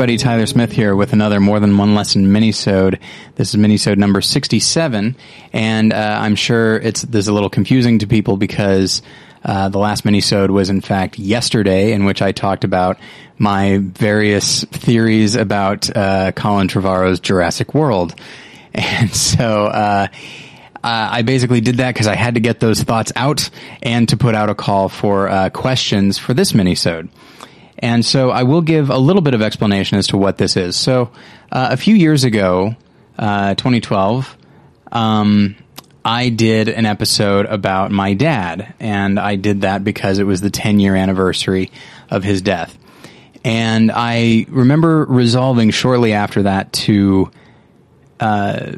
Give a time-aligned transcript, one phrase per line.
[0.00, 2.98] everybody, Tyler Smith here with another More Than One Lesson minisode.
[3.34, 5.14] This is minisode number 67,
[5.52, 9.02] and uh, I'm sure it's this is a little confusing to people because
[9.44, 12.98] uh, the last minisode was in fact yesterday, in which I talked about
[13.36, 18.14] my various theories about uh, Colin Trevorrow's Jurassic World,
[18.72, 19.66] and so.
[19.66, 20.06] Uh,
[20.82, 23.50] uh, I basically did that because I had to get those thoughts out
[23.82, 27.10] and to put out a call for uh, questions for this minisode.
[27.80, 30.76] And so I will give a little bit of explanation as to what this is.
[30.76, 31.10] So
[31.50, 32.76] uh, a few years ago,
[33.18, 34.36] uh, 2012,
[34.92, 35.56] um,
[36.04, 40.50] I did an episode about my dad, and I did that because it was the
[40.50, 41.70] 10 year anniversary
[42.10, 42.76] of his death.
[43.44, 47.30] And I remember resolving shortly after that to
[48.18, 48.72] uh,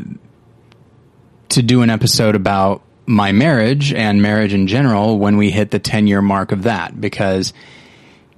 [1.48, 5.80] to do an episode about my marriage and marriage in general when we hit the
[5.80, 7.52] 10 year mark of that because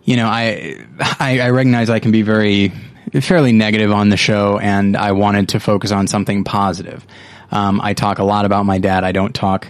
[0.04, 2.72] you know I, I i recognize i can be very
[3.20, 7.06] fairly negative on the show and i wanted to focus on something positive.
[7.50, 9.04] Um, i talk a lot about my dad.
[9.04, 9.68] I don't talk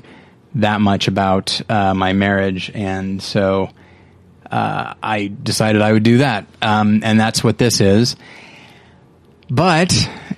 [0.56, 3.70] that much about uh, my marriage and so
[4.50, 6.46] uh, i decided i would do that.
[6.62, 8.16] Um, and that's what this is.
[9.50, 9.92] But,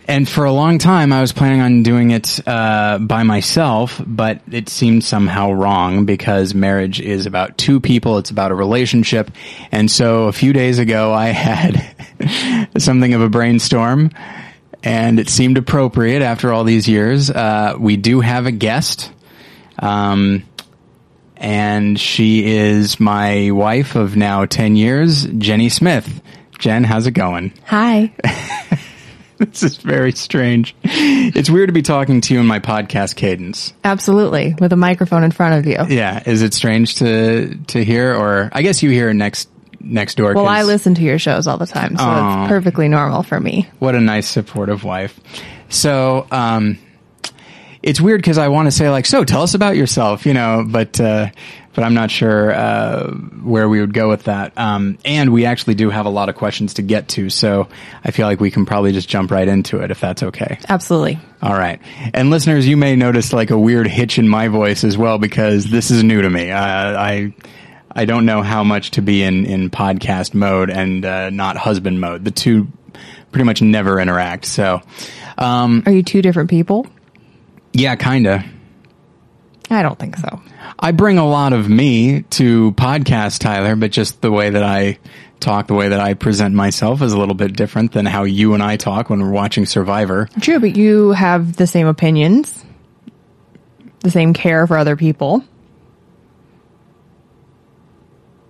[0.09, 4.41] and for a long time, I was planning on doing it uh, by myself, but
[4.51, 8.19] it seemed somehow wrong because marriage is about two people.
[8.19, 9.31] It's about a relationship.
[9.73, 14.11] And so a few days ago, I had something of a brainstorm
[14.83, 17.29] and it seemed appropriate after all these years.
[17.29, 19.11] Uh, we do have a guest.
[19.80, 20.45] Um,
[21.36, 26.23] and she is my wife of now 10 years, Jenny Smith.
[26.59, 27.53] Jen, how's it going?
[27.64, 28.14] Hi.
[29.39, 30.74] this is very strange.
[30.83, 33.74] It's weird to be talking to you in my podcast cadence.
[33.85, 35.95] Absolutely, with a microphone in front of you.
[35.95, 39.48] Yeah, is it strange to to hear, or I guess you hear next
[39.80, 40.35] next door?
[40.35, 43.69] Well, I listen to your shows all the time, so it's perfectly normal for me.
[43.79, 45.19] What a nice, supportive wife.
[45.68, 46.79] So, um,
[47.83, 50.64] it's weird because I want to say like, so tell us about yourself, you know,
[50.67, 51.30] but uh,
[51.77, 54.57] but I'm not sure uh, where we would go with that.
[54.59, 57.69] Um, and we actually do have a lot of questions to get to, so
[58.03, 60.59] I feel like we can probably just jump right into it if that's okay.
[60.69, 61.20] Absolutely.
[61.42, 61.81] All right.
[62.15, 65.70] And listeners, you may notice like a weird hitch in my voice as well because
[65.70, 66.51] this is new to me.
[66.51, 67.35] Uh, I
[67.95, 72.01] I don't know how much to be in in podcast mode and uh, not husband
[72.01, 72.25] mode.
[72.25, 72.67] The two
[73.33, 74.47] pretty much never interact.
[74.47, 74.81] So,
[75.36, 76.86] um, Are you two different people?
[77.75, 78.45] yeah, kinda.
[79.69, 80.41] I don't think so.
[80.79, 84.99] I bring a lot of me to podcast, Tyler, but just the way that I
[85.41, 88.55] talk, the way that I present myself is a little bit different than how you
[88.55, 90.29] and I talk when we're watching Survivor.
[90.41, 92.65] True, but you have the same opinions,
[94.01, 95.45] the same care for other people.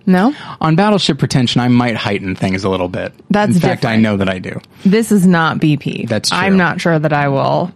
[0.05, 0.33] No?
[0.61, 3.11] On Battleship Pretension, I might heighten things a little bit.
[3.29, 4.61] That's in fact, I know that I do.
[4.85, 6.07] This is not BP.
[6.07, 6.37] That's true.
[6.37, 7.73] I'm not sure that I will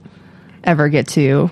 [0.63, 1.52] ever get to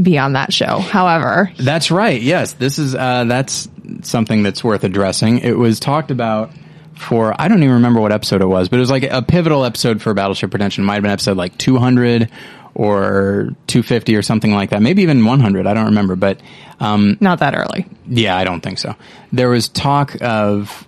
[0.00, 0.78] be on that show.
[0.78, 2.20] However, That's right.
[2.20, 3.68] Yes, this is uh, that's
[4.02, 5.38] something that's worth addressing.
[5.38, 6.52] It was talked about
[6.94, 9.64] for I don't even remember what episode it was, but it was like a pivotal
[9.64, 10.54] episode for Battleship.
[10.54, 12.30] It might have been episode like 200
[12.74, 14.82] or 250 or something like that.
[14.82, 15.66] Maybe even 100.
[15.66, 16.40] I don't remember, but
[16.78, 17.86] um, not that early.
[18.06, 18.94] yeah, I don't think so.
[19.32, 20.86] There was talk of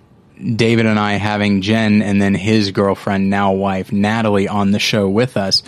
[0.55, 5.09] David and I having Jen and then his girlfriend, now wife, Natalie, on the show
[5.09, 5.63] with us.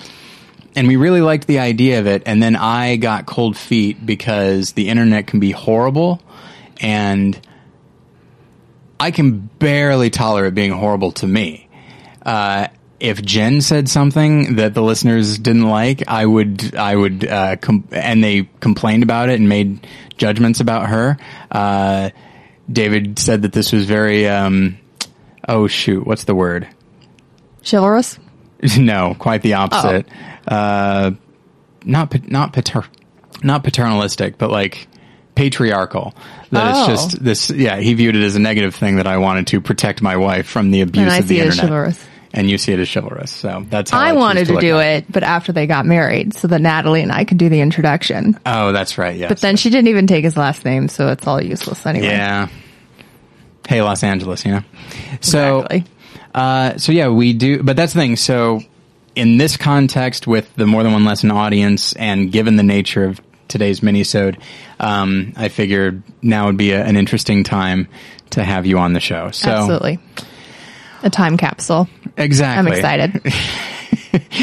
[0.76, 2.24] And we really liked the idea of it.
[2.26, 6.22] And then I got cold feet because the internet can be horrible
[6.80, 7.40] and
[9.00, 11.68] I can barely tolerate being horrible to me.
[12.24, 12.68] Uh,
[13.00, 17.88] if Jen said something that the listeners didn't like, I would, I would, uh, com-
[17.92, 19.88] and they complained about it and made
[20.18, 21.18] judgments about her.
[21.50, 22.12] Uh,
[22.72, 24.78] David said that this was very, um,
[25.50, 26.68] oh shoot, what's the word?
[27.64, 28.20] Chivalrous?
[28.78, 30.08] no, quite the opposite.
[30.48, 31.12] Uh,
[31.86, 32.84] not, not pater,
[33.44, 34.88] not paternalistic, but like
[35.36, 36.14] patriarchal.
[36.52, 36.80] That Oh.
[36.80, 39.62] it's just this, yeah, he viewed it as a negative thing that I wanted to
[39.62, 41.60] protect my wife from the abuse of the see internet.
[41.66, 42.08] chivalrous.
[42.34, 43.30] And you see it as chivalrous.
[43.32, 45.86] So that's how I, I wanted to look do at it, but after they got
[45.86, 48.40] married, so that Natalie and I could do the introduction.
[48.46, 49.18] Oh, that's right.
[49.18, 49.28] Yeah.
[49.28, 52.06] But then she didn't even take his last name, so it's all useless anyway.
[52.08, 52.48] yeah.
[53.68, 54.64] Hey, Los Angeles, you know.
[55.20, 55.84] So, Exactly.
[56.34, 57.62] Uh, so yeah, we do.
[57.64, 58.16] But that's the thing.
[58.16, 58.62] So,
[59.16, 63.20] in this context, with the more than one lesson audience, and given the nature of
[63.48, 64.40] today's minisode,
[64.80, 67.88] um, I figured now would be a, an interesting time
[68.32, 69.32] to have you on the show.
[69.32, 70.00] So, Absolutely.
[71.04, 71.90] A time capsule.
[72.18, 72.72] exactly.
[72.72, 73.22] I'm excited.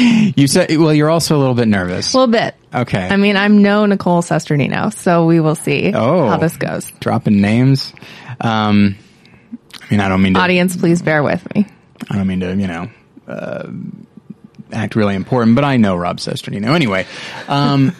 [0.01, 2.13] You said, well, you're also a little bit nervous.
[2.13, 2.55] A little bit.
[2.73, 3.07] okay.
[3.07, 6.27] I mean, I'm no Nicole Cesternino, so we will see Oh.
[6.27, 6.91] how this goes.
[6.99, 7.93] dropping names.
[8.41, 8.95] Um,
[9.79, 11.67] I mean, I don't mean to Audience, please bear with me.
[12.09, 12.89] I don't mean to, you know,
[13.27, 13.69] uh,
[14.71, 16.75] act really important, but I know Rob Cesternino.
[16.75, 17.05] Anyway,
[17.47, 17.95] um,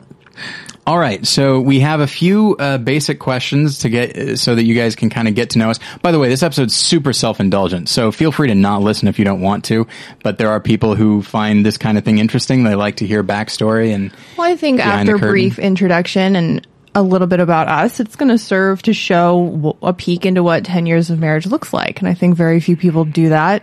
[0.86, 1.26] all right.
[1.26, 4.96] So we have a few uh, basic questions to get uh, so that you guys
[4.96, 5.78] can kind of get to know us.
[6.02, 9.24] By the way, this episode's super self-indulgent, so feel free to not listen if you
[9.24, 9.86] don't want to.
[10.22, 12.64] But there are people who find this kind of thing interesting.
[12.64, 14.12] They like to hear backstory and.
[14.36, 18.38] Well, I think after brief introduction and a little bit about us, it's going to
[18.38, 21.98] serve to show a peek into what 10 years of marriage looks like.
[22.00, 23.62] And I think very few people do that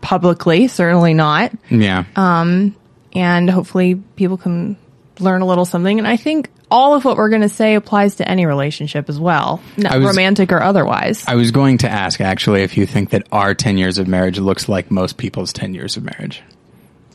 [0.00, 1.52] publicly, certainly not.
[1.70, 2.04] Yeah.
[2.16, 2.74] Um,
[3.12, 4.76] and hopefully people can
[5.18, 5.98] learn a little something.
[5.98, 9.18] And I think all of what we're going to say applies to any relationship as
[9.18, 11.24] well, was- romantic or otherwise.
[11.26, 14.38] I was going to ask actually if you think that our 10 years of marriage
[14.38, 16.42] looks like most people's 10 years of marriage.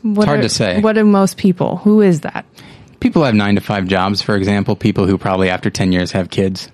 [0.02, 0.80] What hard are- to say.
[0.80, 1.78] What do most people?
[1.78, 2.44] Who is that?
[3.00, 6.30] People have nine to five jobs, for example, people who probably after 10 years have
[6.30, 6.68] kids.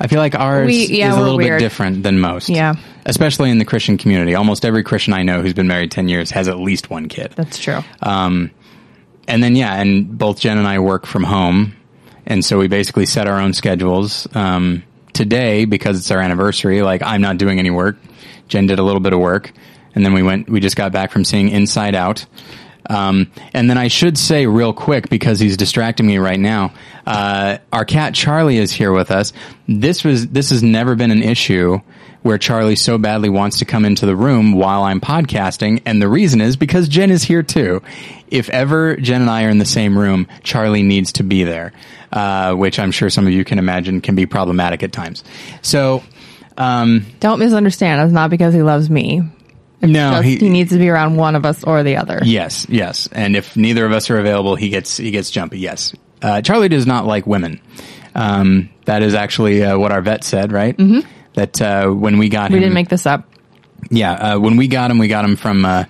[0.00, 1.58] I feel like ours We- yeah, is a little weird.
[1.58, 2.48] bit different than most.
[2.48, 2.74] Yeah.
[3.04, 4.34] Especially in the Christian community.
[4.34, 7.32] Almost every Christian I know who's been married 10 years has at least one kid.
[7.34, 7.80] That's true.
[8.02, 8.50] Um,
[9.26, 11.74] and then, yeah, and both Jen and I work from home.
[12.26, 14.28] And so we basically set our own schedules.
[14.34, 17.96] Um, today, because it's our anniversary, like I'm not doing any work.
[18.46, 19.50] Jen did a little bit of work.
[19.96, 22.24] And then we went, we just got back from seeing Inside Out.
[22.88, 26.72] Um, and then I should say real quick because he's distracting me right now.
[27.06, 29.32] Uh, our cat Charlie is here with us.
[29.66, 31.80] This was this has never been an issue
[32.22, 36.08] where Charlie so badly wants to come into the room while I'm podcasting, and the
[36.08, 37.82] reason is because Jen is here too.
[38.28, 41.72] If ever Jen and I are in the same room, Charlie needs to be there,
[42.12, 45.24] uh, which I'm sure some of you can imagine can be problematic at times.
[45.62, 46.02] So.
[46.56, 48.02] Um, Don't misunderstand.
[48.02, 49.22] It's not because he loves me.
[49.82, 52.20] No, Just he, needs to be around one of us or the other.
[52.24, 53.08] Yes, yes.
[53.12, 55.58] And if neither of us are available, he gets he gets jumpy.
[55.60, 55.94] Yes.
[56.20, 57.60] Uh, Charlie does not like women.
[58.14, 60.76] Um, that is actually uh, what our vet said, right?
[60.76, 61.08] Mm-hmm.
[61.34, 63.28] That uh, when we got him We him, didn't make this up.
[63.90, 65.84] yeah, uh, when we got him, we got him from uh,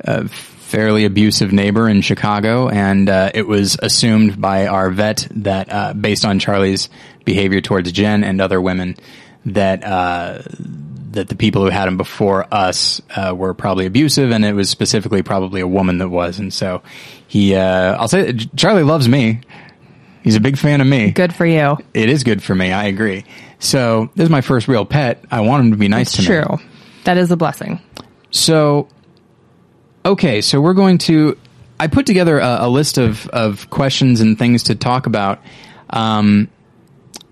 [0.00, 5.72] a fairly abusive neighbor in Chicago, and uh, it was assumed by our vet that,
[5.72, 6.88] uh, based on Charlie's
[7.24, 8.96] behavior towards Jen and other women,
[9.46, 10.42] that uh,
[11.14, 14.70] that the people who had him before us uh, were probably abusive, and it was
[14.70, 16.82] specifically probably a woman that was, and so
[17.26, 19.40] he, uh, I'll say, Charlie loves me.
[20.22, 21.10] He's a big fan of me.
[21.10, 21.76] Good for you.
[21.92, 22.72] It is good for me.
[22.72, 23.24] I agree.
[23.58, 25.24] So this is my first real pet.
[25.30, 26.26] I want him to be nice to me.
[26.26, 26.58] True.
[27.04, 27.80] That is a blessing.
[28.30, 28.88] So,
[30.04, 31.36] okay, so we're going to.
[31.78, 35.42] I put together a, a list of, of questions and things to talk about,
[35.90, 36.48] um,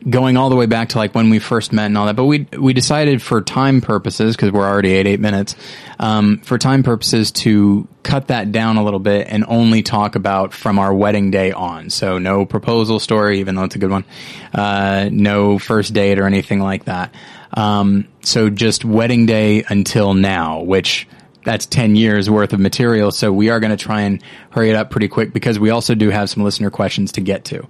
[0.08, 2.16] going all the way back to like when we first met and all that.
[2.16, 5.56] But we we decided for time purposes because we're already at eight minutes,
[5.98, 10.52] um, for time purposes to cut that down a little bit and only talk about
[10.52, 11.90] from our wedding day on.
[11.90, 14.04] So no proposal story, even though it's a good one.
[14.52, 17.14] Uh, no first date or anything like that.
[17.54, 21.06] Um, so just wedding day until now, which
[21.44, 23.10] that's 10 years worth of material.
[23.10, 25.94] So we are going to try and hurry it up pretty quick because we also
[25.94, 27.66] do have some listener questions to get to.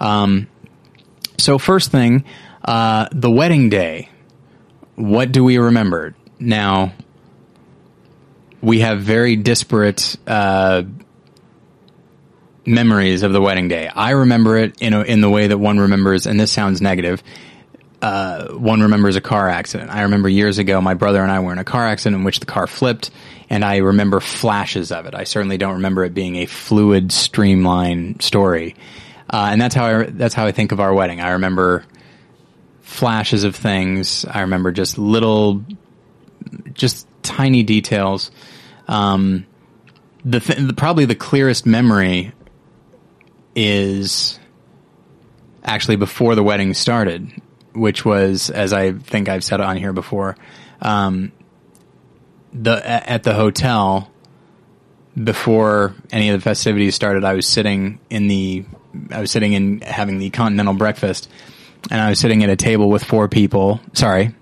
[0.00, 0.46] Um,
[1.38, 2.24] so first thing,
[2.64, 4.08] uh, the wedding day.
[4.94, 6.14] What do we remember?
[6.38, 6.92] Now,
[8.62, 10.84] we have very disparate, uh,
[12.66, 13.88] memories of the wedding day.
[13.88, 17.22] I remember it in a, in the way that one remembers, and this sounds negative.
[18.02, 19.90] Uh, one remembers a car accident.
[19.90, 22.40] I remember years ago, my brother and I were in a car accident in which
[22.40, 23.10] the car flipped,
[23.48, 25.14] and I remember flashes of it.
[25.14, 28.74] I certainly don't remember it being a fluid, streamline story.
[29.28, 31.20] Uh, and that's how I, that's how I think of our wedding.
[31.20, 31.84] I remember
[32.82, 34.24] flashes of things.
[34.24, 35.64] I remember just little,
[36.72, 38.30] just tiny details.
[38.86, 39.46] Um,
[40.24, 42.32] the, th- the probably the clearest memory
[43.54, 44.38] is
[45.64, 47.30] actually before the wedding started,
[47.74, 50.36] which was, as I think I've said on here before,
[50.80, 51.32] um,
[52.52, 54.10] the at the hotel
[55.22, 57.24] before any of the festivities started.
[57.24, 58.64] I was sitting in the,
[59.10, 61.30] I was sitting in having the continental breakfast,
[61.90, 63.80] and I was sitting at a table with four people.
[63.92, 64.34] Sorry,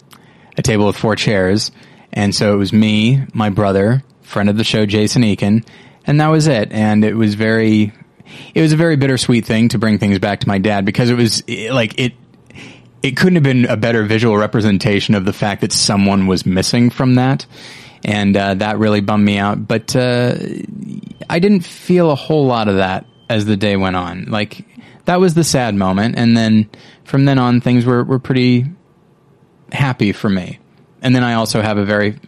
[0.56, 1.70] a table with four chairs,
[2.12, 5.66] and so it was me, my brother, friend of the show, Jason Eakin,
[6.06, 6.72] and that was it.
[6.72, 7.92] And it was very,
[8.54, 11.16] it was a very bittersweet thing to bring things back to my dad because it
[11.16, 12.12] was like it.
[13.02, 16.88] It couldn't have been a better visual representation of the fact that someone was missing
[16.88, 17.44] from that,
[18.02, 19.68] and uh, that really bummed me out.
[19.68, 20.36] But uh,
[21.28, 24.26] I didn't feel a whole lot of that as the day went on.
[24.26, 24.64] Like
[25.04, 26.68] that was the sad moment, and then
[27.04, 28.66] from then on, things were were pretty
[29.72, 30.58] happy for me.
[31.02, 32.18] And then I also have a very,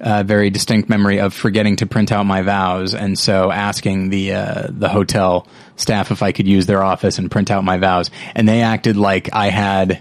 [0.00, 4.32] uh, very distinct memory of forgetting to print out my vows, and so asking the
[4.32, 8.10] uh, the hotel staff if I could use their office and print out my vows,
[8.34, 10.00] and they acted like I had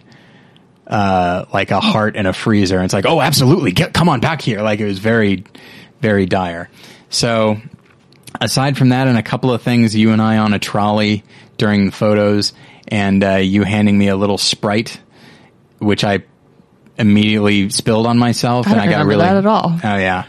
[0.88, 2.78] uh, like a heart in a freezer.
[2.78, 4.62] And it's like, oh, absolutely, get come on back here.
[4.62, 5.44] Like it was very,
[6.00, 6.70] very dire.
[7.10, 7.58] So
[8.42, 11.24] aside from that, and a couple of things, you and I on a trolley
[11.58, 12.54] during the photos,
[12.88, 15.00] and uh, you handing me a little sprite,
[15.80, 16.24] which I
[16.98, 19.80] immediately spilled on myself, I and I got really that at all.
[19.84, 20.26] Oh yeah.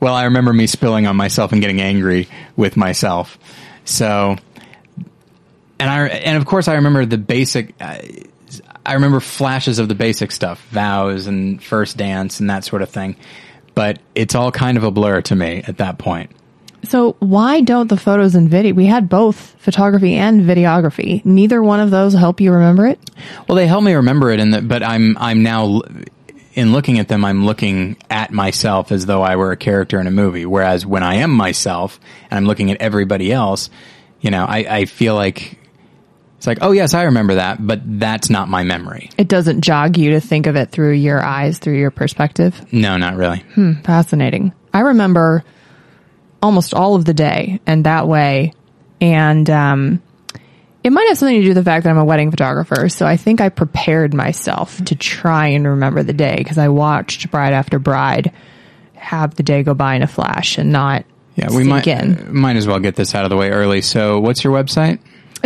[0.00, 3.38] Well, I remember me spilling on myself and getting angry with myself.
[3.84, 4.36] So,
[5.78, 7.74] and I and of course I remember the basic.
[7.80, 7.98] Uh,
[8.84, 12.88] I remember flashes of the basic stuff, vows and first dance and that sort of
[12.88, 13.16] thing.
[13.74, 16.30] But it's all kind of a blur to me at that point.
[16.84, 18.74] So why don't the photos and video?
[18.74, 21.24] We had both photography and videography.
[21.24, 22.98] Neither one of those help you remember it.
[23.48, 25.82] Well, they help me remember it, the, but I'm I'm now
[26.54, 30.06] in looking at them, I'm looking at myself as though I were a character in
[30.06, 30.46] a movie.
[30.46, 33.70] Whereas when I am myself and I'm looking at everybody else,
[34.20, 35.58] you know, I, I feel like
[36.36, 39.10] it's like, oh yes, I remember that, but that's not my memory.
[39.16, 42.72] It doesn't jog you to think of it through your eyes, through your perspective.
[42.72, 43.40] No, not really.
[43.54, 44.52] Hmm, fascinating.
[44.72, 45.44] I remember
[46.42, 48.52] almost all of the day and that way.
[49.00, 50.02] And um,
[50.84, 52.88] it might have something to do with the fact that I'm a wedding photographer.
[52.88, 57.30] So I think I prepared myself to try and remember the day because I watched
[57.30, 58.32] Bride After Bride
[58.94, 61.04] have the day go by in a flash and not
[61.34, 62.34] Yeah, we might in.
[62.34, 63.80] might as well get this out of the way early.
[63.80, 64.98] So, what's your website?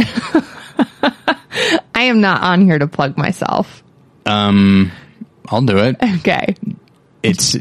[1.94, 3.82] I am not on here to plug myself.
[4.26, 4.90] Um,
[5.48, 5.96] I'll do it.
[6.18, 6.56] Okay,
[7.22, 7.52] It's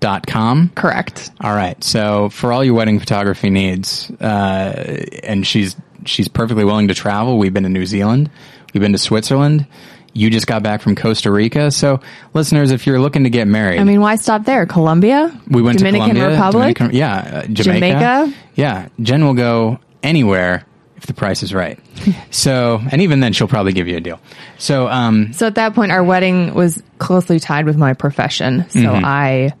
[0.00, 0.70] jennysmithandco.com.
[0.74, 1.30] correct.
[1.40, 1.82] All right.
[1.82, 7.38] So for all your wedding photography needs, uh, and she's she's perfectly willing to travel.
[7.38, 8.30] We've been to New Zealand.
[8.74, 9.66] We've been to Switzerland.
[10.12, 11.70] You just got back from Costa Rica.
[11.70, 12.00] So
[12.32, 14.64] listeners, if you're looking to get married, I mean, why stop there?
[14.64, 15.38] Colombia?
[15.48, 16.76] we went Dominican to Colombia, Republic?
[16.78, 17.62] Dominican- yeah, uh, Jamaica.
[17.98, 18.34] Jamaica?
[18.54, 20.64] Yeah, Jen will go anywhere
[20.96, 21.78] if the price is right.
[22.30, 24.18] so, and even then, she'll probably give you a deal.
[24.56, 28.64] So, um, So at that point, our wedding was closely tied with my profession.
[28.70, 29.04] So Mm-hmm.
[29.04, 29.52] I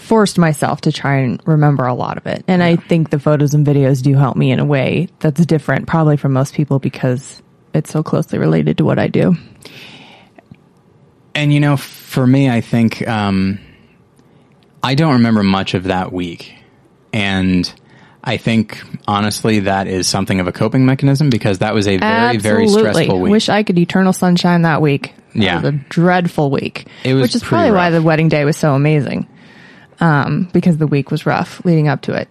[0.00, 2.42] forced myself to try and remember a lot of it.
[2.48, 5.86] And I think the photos and videos do help me in a way that's different,
[5.86, 7.42] probably from most people, because
[7.74, 9.36] it's so closely related to what I do.
[11.34, 13.60] And you know, for me, I think um,
[14.82, 16.52] I don't remember much of that week,
[17.12, 17.72] and
[18.24, 22.36] I think honestly that is something of a coping mechanism because that was a very
[22.38, 23.28] very stressful week.
[23.28, 25.14] I wish I could eternal sunshine that week.
[25.34, 25.56] That Yeah.
[25.60, 26.86] was a dreadful week.
[27.04, 29.28] It was which is probably why the wedding day was so amazing.
[30.00, 32.28] Um, because the week was rough leading up to it.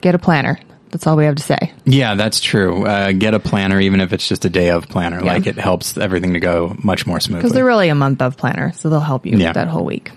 [0.00, 0.58] Get a planner.
[0.90, 1.72] That's all we have to say.
[1.86, 2.84] yeah, that's true.
[2.84, 5.24] Uh, get a planner, even if it's just a day of planner.
[5.24, 5.32] Yeah.
[5.32, 7.40] Like it helps everything to go much more smoothly.
[7.40, 9.52] Because they're really a month of planner, so they'll help you Yeah.
[9.52, 10.10] that whole week.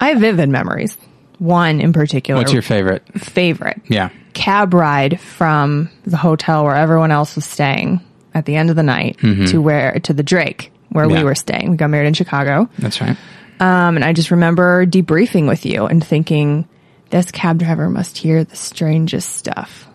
[0.00, 0.96] I have vivid memories.
[1.38, 3.02] One in particular, What's your favorite?
[3.20, 3.80] favorite?
[3.88, 8.00] Yeah, Cab ride from the hotel where everyone else was staying
[8.32, 11.14] at the end of the night to where to the Drake where Mm-hmm.
[11.14, 11.18] Yeah.
[11.20, 11.70] we were staying.
[11.72, 13.16] We got married in Chicago, that's right.
[13.62, 16.68] Um, and I just remember debriefing with you and thinking,
[17.10, 19.86] this cab driver must hear the strangest stuff,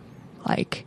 [0.48, 0.86] like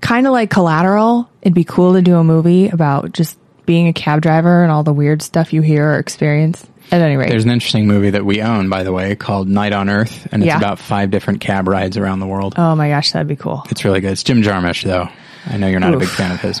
[0.00, 1.28] kind of like Collateral.
[1.42, 4.82] It'd be cool to do a movie about just being a cab driver and all
[4.82, 6.66] the weird stuff you hear or experience.
[6.92, 9.72] At any rate, There's an interesting movie that we own, by the way, called Night
[9.72, 10.56] on Earth, and it's Yeah.
[10.58, 12.54] about five different cab rides around the world.
[12.56, 13.62] oh my gosh, that'd be cool.
[13.70, 14.10] It's really good.
[14.10, 15.08] It's Jim Jarmusch, though.
[15.46, 16.60] I know you're not a big fan of his.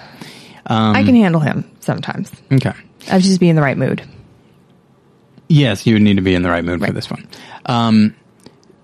[0.66, 2.30] I can handle him sometimes.
[2.52, 2.72] Okay.
[3.10, 4.02] I'd just be in the right mood.
[5.52, 7.26] Yes, you would need to be in the right mood for this one.
[7.66, 8.14] Um,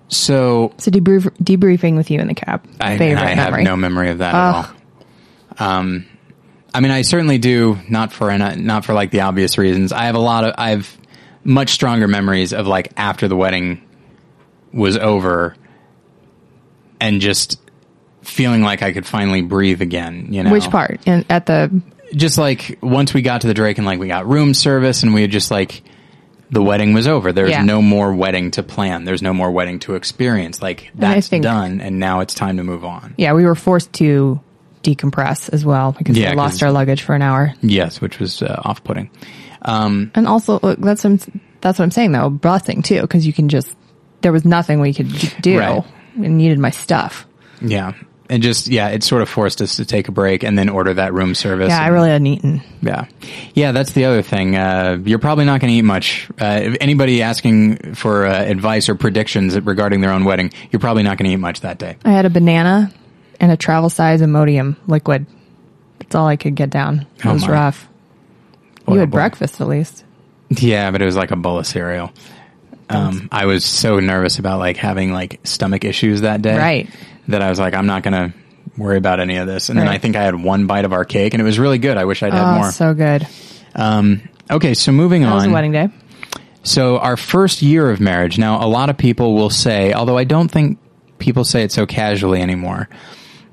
[0.09, 2.67] so So debrief- debriefing with you in the cab.
[2.81, 3.63] I, Favorite I have memory.
[3.65, 4.65] no memory of that Ugh.
[5.59, 5.79] at all.
[5.79, 6.07] Um,
[6.75, 9.93] I mean, I certainly do not for an, not for like the obvious reasons.
[9.93, 10.97] I have a lot of I have
[11.45, 13.81] much stronger memories of like after the wedding
[14.73, 15.55] was over,
[17.01, 17.61] and just
[18.23, 20.29] feeling like I could finally breathe again.
[20.33, 21.01] You know, Which part?
[21.07, 21.81] In, at the
[22.15, 25.15] just like once we got to the Drake and like we got room service and
[25.15, 25.83] we had just like
[26.51, 27.33] the wedding was over.
[27.33, 27.63] There's Yeah.
[27.63, 29.05] no more wedding to plan.
[29.05, 30.63] There's no more wedding to experience.
[30.63, 33.15] Like that's think- done and now it's time to move on.
[33.17, 34.41] yeah, we were forced to
[34.83, 37.53] decompress as well because Yeah, we lost our luggage for an hour.
[37.63, 39.11] Yes, which was uh, off-putting.
[39.63, 43.27] Um, And also, look, that's what I'm, that's what I'm saying though, blessing too, because
[43.27, 43.75] you can just
[44.23, 45.59] there was nothing we could do.
[45.59, 45.85] Right.
[46.19, 47.27] I needed my stuff.
[47.61, 47.93] yeah.
[48.29, 50.93] And just yeah, it sort of forced us to take a break and then order
[50.95, 51.69] that room service.
[51.69, 52.63] Yeah, I really hadn't eaten.
[52.83, 53.07] Yeah,
[53.55, 53.71] yeah.
[53.73, 54.57] That's the other thing.
[54.57, 56.29] Uh, you're probably not going to eat much.
[56.41, 61.19] Uh, anybody asking for uh, advice or predictions regarding their own wedding, you're probably not
[61.19, 61.97] going to eat much that day.
[62.05, 62.93] I had a banana
[63.39, 65.27] and a travel size Imodium liquid.
[66.01, 67.07] That's all I could get down.
[67.19, 67.53] It Oh, was my.
[67.53, 67.89] rough.
[68.87, 69.17] Boy, you had boy.
[69.19, 70.05] breakfast at least.
[70.51, 72.13] Yeah, but it was like a bowl of cereal.
[72.89, 76.89] Um, I was so nervous about like having like stomach issues that day, Right.
[77.29, 78.33] That I was like, I'm not gonna
[78.77, 79.69] worry about any of this.
[79.69, 81.79] And then I think I had one bite of our cake, and it was really
[81.79, 81.97] good.
[81.97, 82.71] I wish I'd had Oh, more.
[82.71, 83.27] so good.
[83.75, 85.51] Um, okay, so moving That was on.
[85.51, 85.89] a wedding day.
[86.63, 88.39] So our first year of marriage.
[88.39, 90.79] Now, a lot of people will say, although I don't think
[91.19, 92.89] people say it so casually anymore.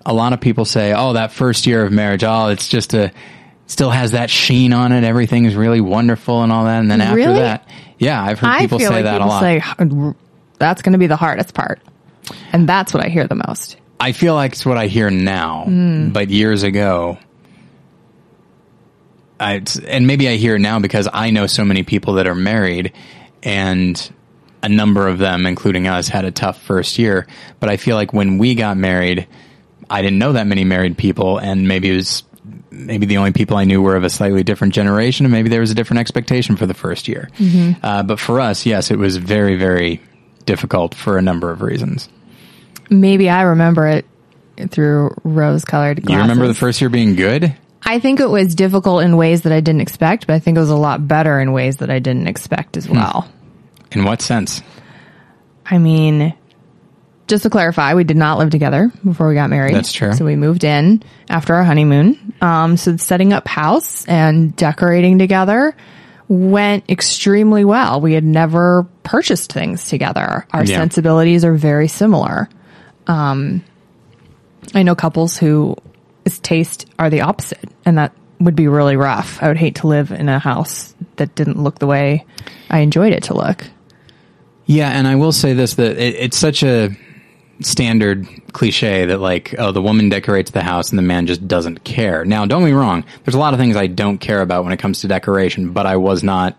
[0.05, 3.11] A lot of people say, "Oh, that first year of marriage, oh, it's just a
[3.67, 5.03] still has that sheen on it.
[5.03, 7.39] Everything's really wonderful and all that." And then after Really?
[7.39, 7.67] that,
[7.99, 9.41] yeah, I've heard I people feel say like that people a lot.
[9.41, 10.13] say
[10.59, 11.79] that's going to be the hardest part,
[12.51, 13.77] and that's what I hear the most.
[13.99, 16.09] I feel like it's what I hear now, Hmm.
[16.09, 17.17] but years ago,
[19.39, 22.35] I, and maybe I hear it now because I know so many people that are
[22.35, 22.93] married,
[23.41, 24.11] and
[24.61, 27.27] a number of them, including us, had a tough first year.
[27.59, 29.27] But I feel like when we got married,
[29.89, 32.23] I didn't know that many married people, and maybe it was
[32.71, 35.61] maybe the only people I knew were of a slightly different generation, and maybe there
[35.61, 37.29] was a different expectation for the first year.
[37.83, 40.01] Uh, but for us, yes, it was very, very
[40.45, 42.09] difficult for a number of reasons.
[42.89, 44.05] Maybe I remember it
[44.69, 46.15] through rose-colored glasses.
[46.15, 47.55] You remember the first year being good?
[47.85, 50.59] I think it was difficult in ways that I didn't expect, but I think it
[50.61, 52.79] was a lot better in ways that I didn't expect Hmm.
[52.79, 53.27] as well.
[53.91, 54.61] In what sense?
[55.65, 56.33] I mean,
[57.27, 59.75] just to clarify, we did not live together before we got married.
[59.75, 60.13] That's true.
[60.13, 62.33] So we moved in after our honeymoon.
[62.41, 65.75] Um, so setting up house and decorating together
[66.33, 68.01] went extremely well.
[68.01, 70.45] We had never purchased things together.
[70.51, 70.77] Our Yeah.
[70.79, 72.49] sensibilities are very similar.
[73.07, 73.63] Um,
[74.73, 75.75] I know couples whose
[76.41, 79.37] taste are the opposite, and that would be really rough.
[79.41, 82.25] I would hate to live in a house that didn't look the way
[82.69, 83.65] I enjoyed it to look.
[84.65, 86.89] Yeah, and I will say this that it, it's such a
[87.59, 91.83] standard cliche that like oh the woman decorates the house and the man just doesn't
[91.83, 92.25] care.
[92.25, 94.73] Now, don't get me wrong, there's a lot of things I don't care about when
[94.73, 96.57] it comes to decoration, but I was not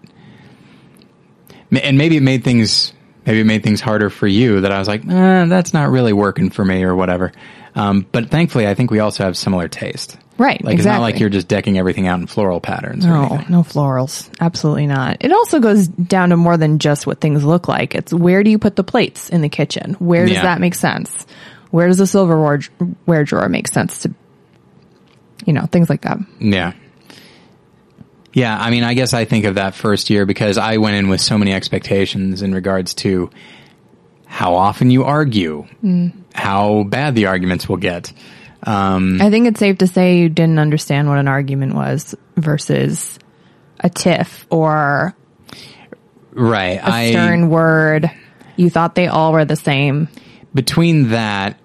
[1.71, 2.93] and maybe it made things
[3.27, 6.13] maybe it made things harder for you that I was like, eh, that's not really
[6.13, 7.33] working for me or whatever.
[7.75, 10.17] Um, but thankfully, I think we also have similar taste.
[10.37, 13.07] Right, Like it's not like you're just decking everything out in floral patterns.
[13.07, 13.47] Or No, anything.
[13.51, 14.29] no florals.
[14.41, 15.19] Absolutely not.
[15.21, 17.95] It also goes down to more than just what things look like.
[17.95, 19.95] It's where do you put the plates in the kitchen?
[20.01, 20.43] Where does Yeah.
[20.43, 21.25] that make sense?
[21.71, 22.59] Where does the silverware
[23.25, 24.15] drawer make sense to,
[25.47, 26.19] you know, things like that.
[26.41, 26.73] Yeah.
[28.33, 31.09] Yeah, I mean, I guess I think of that first year because I went in
[31.09, 33.31] with so many expectations in regards to
[34.27, 36.13] how often you argue, mm.
[36.35, 38.13] how bad the arguments will get.
[38.65, 43.19] Um, I think it's safe to say you didn't understand what an argument was versus
[43.81, 45.15] a tiff or
[46.33, 46.81] right.
[46.83, 48.11] a stern word.
[48.57, 50.09] You thought they all were the same.
[50.55, 51.59] between that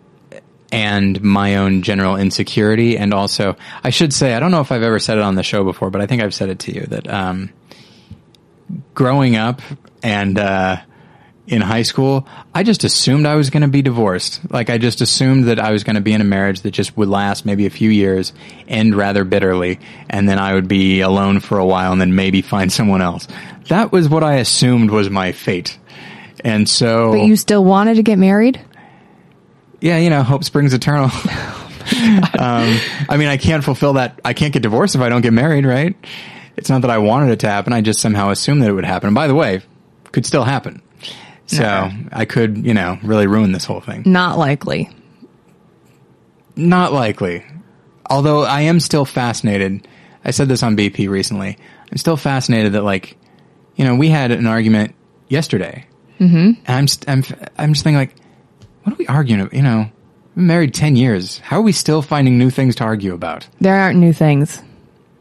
[0.71, 4.83] and my own general insecurity and also I should say I don't know if I've
[4.83, 6.81] ever said it on the show before, but I think I've said it to you
[6.87, 7.49] that um,
[8.93, 9.61] growing up
[10.03, 10.77] and uh,
[11.49, 14.39] in high school, I just assumed I was going to be divorced.
[14.51, 16.95] Like I just assumed that I was going to be in a marriage that just
[16.95, 18.33] would last maybe a few years,
[18.67, 22.43] end rather bitterly, and then I would be alone for a while and then maybe
[22.43, 23.27] find someone else.
[23.67, 25.77] That was what I assumed was my fate.
[26.45, 28.61] And so But you still wanted to get married?
[29.81, 31.05] yeah, you know, hope springs eternal.
[32.37, 32.77] um,
[33.09, 34.19] I mean, I can't fulfill that.
[34.23, 35.95] I can't get divorced if I don't get married, right?
[36.57, 37.73] It's not that I wanted it to happen.
[37.73, 39.07] I just somehow assumed that it would happen.
[39.07, 39.61] And by the way,
[40.11, 40.81] could still happen.
[41.49, 42.09] So Never.
[42.11, 44.03] I could, you know, really ruin this whole thing.
[44.05, 44.87] Not likely.
[46.55, 47.43] Not likely.
[48.07, 49.87] Although I am still fascinated.
[50.23, 51.57] I said this on BP recently.
[51.91, 53.17] I'm still fascinated that like,
[53.75, 54.93] you know, we had an argument
[55.27, 55.85] yesterday.
[56.19, 56.35] Mm-hmm.
[56.35, 57.23] And I'm, st- I'm,
[57.57, 58.15] I'm just thinking like,
[58.83, 59.53] what are we arguing about?
[59.53, 61.39] You know, we've been married 10 years.
[61.39, 63.47] How are we still finding new things to argue about?
[63.59, 64.61] There aren't new things.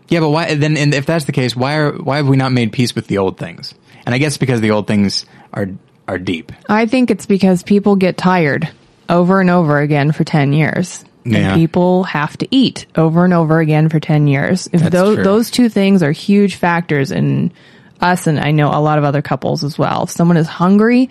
[0.09, 0.77] Yeah, but why then?
[0.77, 3.19] And if that's the case, why are why have we not made peace with the
[3.19, 3.75] old things?
[4.07, 5.69] And I guess because the old things are
[6.09, 6.51] are deep.
[6.68, 8.68] I think it's because people get tired
[9.09, 11.05] over and over again for 10 years.
[11.25, 11.53] Yeah.
[11.53, 14.66] And people have to eat over and over again for 10 years.
[14.73, 15.25] If That's those, true.
[15.25, 17.53] those two things are huge factors in
[18.01, 20.05] us, and I know a lot of other couples as well.
[20.05, 21.11] If someone is hungry,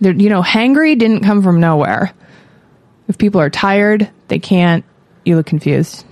[0.00, 2.12] they're, you know, hangry didn't come from nowhere.
[3.08, 4.84] If people are tired, they can't,
[5.24, 6.04] you look confused.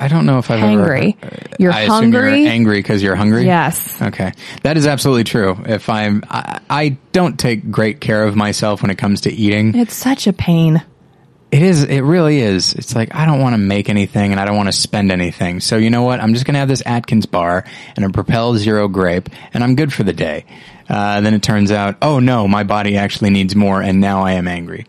[0.00, 1.16] I don't know if I've Hangry.
[1.22, 1.36] ever.
[1.58, 2.42] You're I hungry?
[2.42, 3.44] You're angry because you're hungry.
[3.44, 4.00] Yes.
[4.00, 4.32] Okay,
[4.62, 5.62] that is absolutely true.
[5.66, 9.74] If I'm, I, I don't take great care of myself when it comes to eating.
[9.74, 10.82] It's such a pain.
[11.52, 11.82] It is.
[11.82, 12.72] It really is.
[12.74, 15.60] It's like I don't want to make anything and I don't want to spend anything.
[15.60, 16.20] So you know what?
[16.20, 17.64] I'm just going to have this Atkins bar
[17.96, 20.46] and a Propel Zero Grape, and I'm good for the day.
[20.88, 24.32] Uh, then it turns out, oh no, my body actually needs more, and now I
[24.32, 24.86] am angry.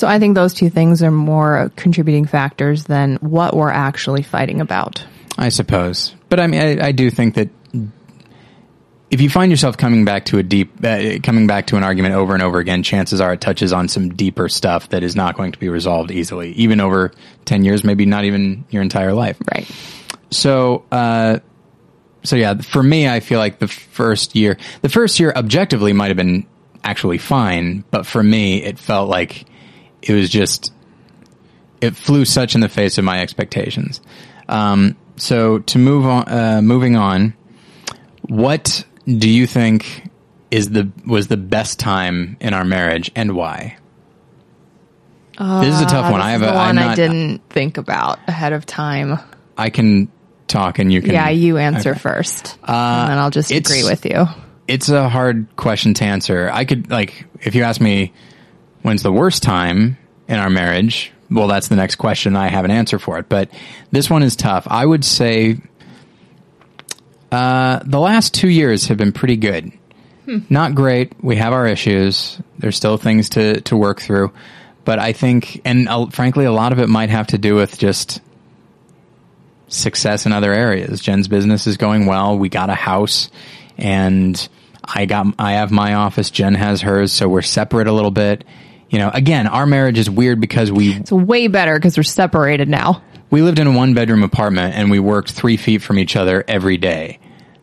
[0.00, 4.62] So I think those two things are more contributing factors than what we're actually fighting
[4.62, 5.04] about.
[5.36, 7.50] I suppose, but I mean, I, I do think that
[9.10, 12.14] if you find yourself coming back to a deep, uh, coming back to an argument
[12.14, 15.36] over and over again, chances are it touches on some deeper stuff that is not
[15.36, 17.12] going to be resolved easily, even over
[17.44, 19.38] 10 years, maybe not even your entire life.
[19.54, 19.70] Right.
[20.30, 21.40] So, uh,
[22.22, 26.08] so yeah, for me, I feel like the first year, the first year objectively might
[26.08, 26.46] have been
[26.82, 29.44] actually fine, but for me, it felt like
[30.02, 30.72] it was just,
[31.80, 34.00] it flew such in the face of my expectations.
[34.48, 37.34] Um, so to move on, uh, moving on,
[38.22, 40.08] what do you think
[40.50, 43.76] is the was the best time in our marriage and why?
[45.38, 46.20] this is a tough one.
[46.20, 49.18] I have a, one I'm I didn't think about ahead of time.
[49.56, 50.10] I can
[50.48, 51.12] talk and you can.
[51.12, 51.98] Yeah, you answer okay.
[51.98, 54.26] Uh, first, and then I'll just agree with you.
[54.68, 56.50] it's a hard question to answer.
[56.52, 58.12] I could like if you ask me
[58.82, 62.36] when's the worst time in our marriage, well that's the next question.
[62.36, 63.50] I have an answer for it, but
[63.90, 64.66] this one is tough.
[64.68, 65.58] I would say
[67.32, 69.72] uh, the last 2 years have been pretty good.
[70.48, 71.12] Not great.
[71.22, 72.40] We have our issues.
[72.58, 74.32] There's still things to to work through,
[74.84, 77.78] but I think and uh, frankly a lot of it might have to do with
[77.78, 78.20] just
[79.66, 81.00] success in other areas.
[81.00, 82.38] Jen's business is going well.
[82.38, 83.30] We got a house
[83.76, 84.48] and
[84.84, 88.44] I got I have my office, Jen has hers, so we're separate a little bit.
[88.90, 92.68] You know, again, our marriage is weird because we It's way better because we're separated
[92.68, 93.02] now.
[93.30, 96.44] we lived in a one bedroom apartment and we worked 3 feet from each other
[96.48, 97.18] every day.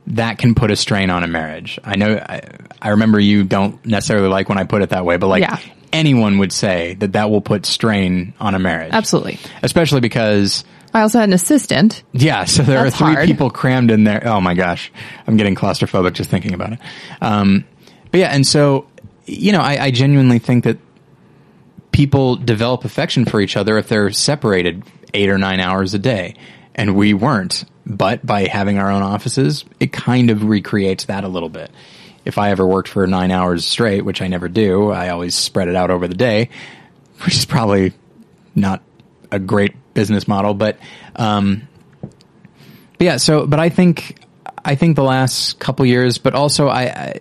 [0.08, 1.80] That can put a strain on a marriage.
[1.84, 2.42] I know I,
[2.82, 5.60] I remember you don't necessarily like when I put it that way, but like Yeah.
[5.92, 8.94] anyone would say that that will put strain on a marriage.
[8.94, 9.38] Absolutely.
[9.62, 10.63] Especially because
[10.94, 12.04] I also had an assistant.
[12.13, 13.28] yeah, so there That's are three hard.
[13.28, 14.26] people crammed in there.
[14.26, 14.94] Oh my gosh,
[15.28, 16.80] I'm getting claustrophobic just thinking about it.
[17.22, 17.66] Um,
[18.12, 18.88] but yeah, and so
[19.26, 20.78] you know, I, I genuinely think that
[21.98, 24.84] people develop affection for each other if they're separated
[25.16, 26.36] eight or nine hours a day,
[26.76, 27.66] and we weren't.
[27.88, 31.72] But by having our own offices, it kind of recreates that a little bit.
[32.24, 35.70] If I ever worked for nine hours straight, which I never do, I always spread
[35.70, 36.50] it out over the day,
[37.26, 37.94] which is probably
[38.54, 38.84] not
[39.32, 40.78] a great business model, but
[41.16, 41.68] um,
[42.02, 43.18] but yeah.
[43.18, 44.20] So, but I think
[44.64, 47.20] I think the last couple years, but also I, I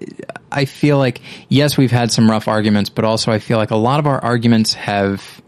[0.51, 3.77] I feel like yes, we've had some rough arguments, but also I feel like a
[3.77, 5.43] lot of our arguments have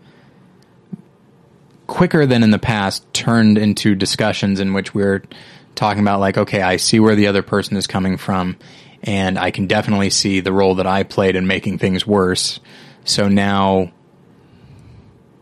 [1.86, 5.22] quicker than in the past turned into discussions in which we're
[5.74, 8.56] talking about like okay i see where the other person is coming from
[9.04, 12.60] and i can definitely see the role that i played in making things worse.
[13.04, 13.92] So now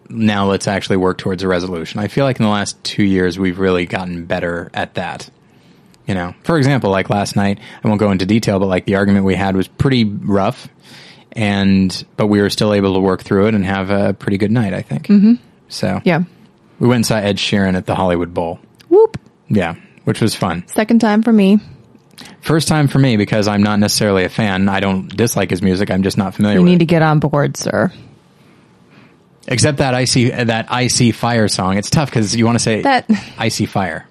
[0.08, 1.98] now let's actually work towards a resolution.
[1.98, 5.28] I feel like in the last two years we've really gotten better at that
[6.06, 8.94] you know for example like last night i won't go into detail but like the
[8.96, 10.68] argument we had was pretty rough
[11.32, 14.50] and but we were still able to work through it and have a pretty good
[14.52, 15.34] night i think mm-hmm.
[15.68, 16.22] so Yeah.
[16.78, 18.58] we went and saw Ed Sheeran at the Hollywood Bowl.
[18.88, 19.18] Whoop.
[19.48, 20.66] Yeah, which was fun.
[20.68, 21.58] Second time for me.
[22.40, 24.68] First time for me because I'm not necessarily a fan.
[24.68, 25.90] I don't dislike his music.
[25.90, 26.78] I'm just not familiar You need it.
[26.80, 27.92] to get on board, sir.
[29.48, 31.78] Except that icy that icy fire song.
[31.78, 34.08] It's tough because you want to say That- icy fire.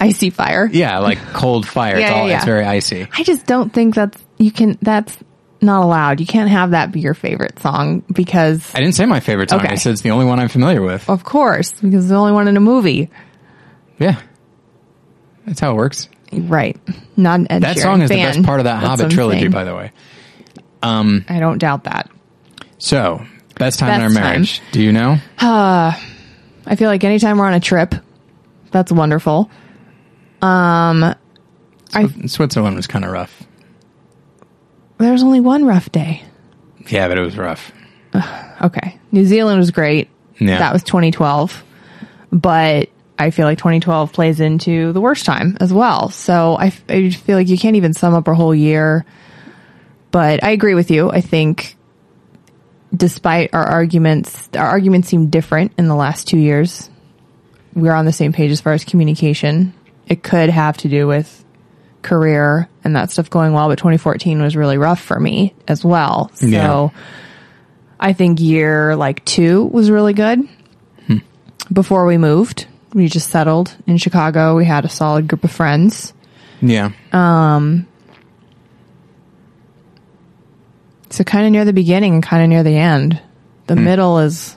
[0.00, 0.68] Icy fire.
[0.70, 1.96] Yeah, like cold fire.
[1.96, 3.08] it's, all, yeah, it's very icy.
[3.12, 4.78] I just don't think that's you can.
[4.80, 5.16] That's
[5.60, 6.20] not allowed.
[6.20, 9.58] You can't have that be your favorite song because, I didn't say my favorite song.
[9.60, 9.68] Okay.
[9.70, 11.08] I said it's the only one I'm familiar with.
[11.10, 13.10] of course, because it's the only one in a movie.
[13.98, 14.20] Yeah,
[15.46, 16.08] that's how it works.
[16.32, 16.76] Right.
[17.16, 19.40] Not an Ed That Sheeran song is the best part of that That's Hobbit trilogy,
[19.40, 19.50] saying.
[19.50, 19.92] by the way.
[20.82, 22.10] I don't doubt that.
[22.78, 23.24] So,
[23.58, 24.24] best time in our Best time.
[24.24, 24.62] marriage.
[24.70, 25.16] Do you know?
[25.38, 25.92] Uh,
[26.66, 27.94] I feel like anytime we're on a trip,
[28.70, 29.50] that's wonderful.
[30.42, 31.14] Um,
[32.26, 33.44] Switzerland was kind of rough.
[34.98, 36.22] There was only one rough day.
[36.88, 37.72] Yeah, but it was rough.
[38.60, 38.98] Okay.
[39.12, 40.08] New Zealand was great.
[40.38, 40.58] Yeah.
[40.58, 41.64] That was 2012.
[42.32, 46.08] But I feel like 2012 plays into the worst time as well.
[46.10, 49.04] So I, just feel like you can't even sum up a whole year.
[50.10, 51.10] But I agree with you.
[51.10, 51.76] I think
[52.94, 56.88] despite our arguments, our arguments seem different in the last two years.
[57.74, 59.74] We're on the same page as far as communication.
[60.08, 61.44] It could have to do with
[62.02, 66.30] career and that stuff going well, but 2014 was really rough for me as well.
[66.34, 66.88] So Yeah.
[68.00, 70.48] I think year like two was really good.
[71.06, 71.18] Hmm.
[71.72, 74.56] Before we moved, we just settled in Chicago.
[74.56, 76.12] We had a solid group of friends.
[76.60, 76.92] Yeah.
[77.12, 77.86] Um,
[81.10, 83.20] so kind of near the beginning and kind of near the end.
[83.66, 83.84] The hmm.
[83.84, 84.56] middle is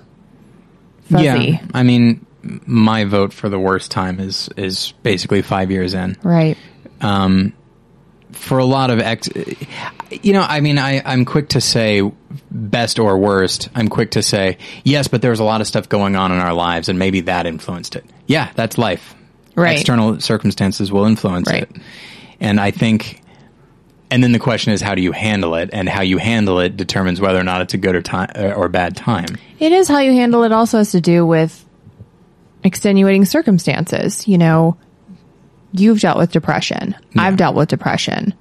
[1.09, 1.23] fuzzy.
[1.23, 6.17] Yeah, I mean, my vote for the worst time is is basically five years in.
[6.23, 6.57] Right.
[7.01, 7.53] Um,
[8.31, 9.27] for a lot of ex,
[10.09, 12.01] you know, I mean, I I'm quick to say
[12.49, 13.69] best or worst.
[13.75, 16.39] I'm quick to say yes, but there was a lot of stuff going on in
[16.39, 18.05] our lives, and maybe that influenced it.
[18.27, 19.15] Yeah, that's life.
[19.55, 19.77] Right.
[19.77, 21.63] External circumstances will influence Right.
[21.63, 21.69] it.
[22.39, 23.21] And I think,
[24.09, 25.69] and then the question is, how do you handle it?
[25.73, 28.69] And how you handle it determines whether or not it's a good or time or
[28.69, 29.27] bad time.
[29.59, 30.53] It is how you handle it.
[30.53, 31.65] Also has to do with
[32.63, 34.27] extenuating circumstances.
[34.27, 34.77] You know,
[35.71, 36.95] you've dealt with depression.
[37.17, 38.33] I've dealt with depression.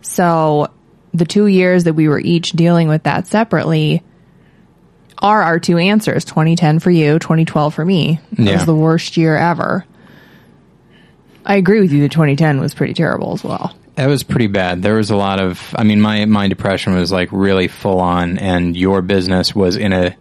[0.00, 0.68] So
[1.14, 4.02] the two years that we were each dealing with that separately
[5.18, 8.18] are our two answers 2010 for you, 2012 for me.
[8.32, 8.54] That Yeah.
[8.54, 9.84] was the worst year ever.
[11.44, 13.74] I agree with you that 2010 was pretty terrible as well.
[13.96, 14.82] That was pretty bad.
[14.82, 18.38] There was a lot of, I mean, my, my depression was like really full on
[18.38, 20.16] and your business was in a,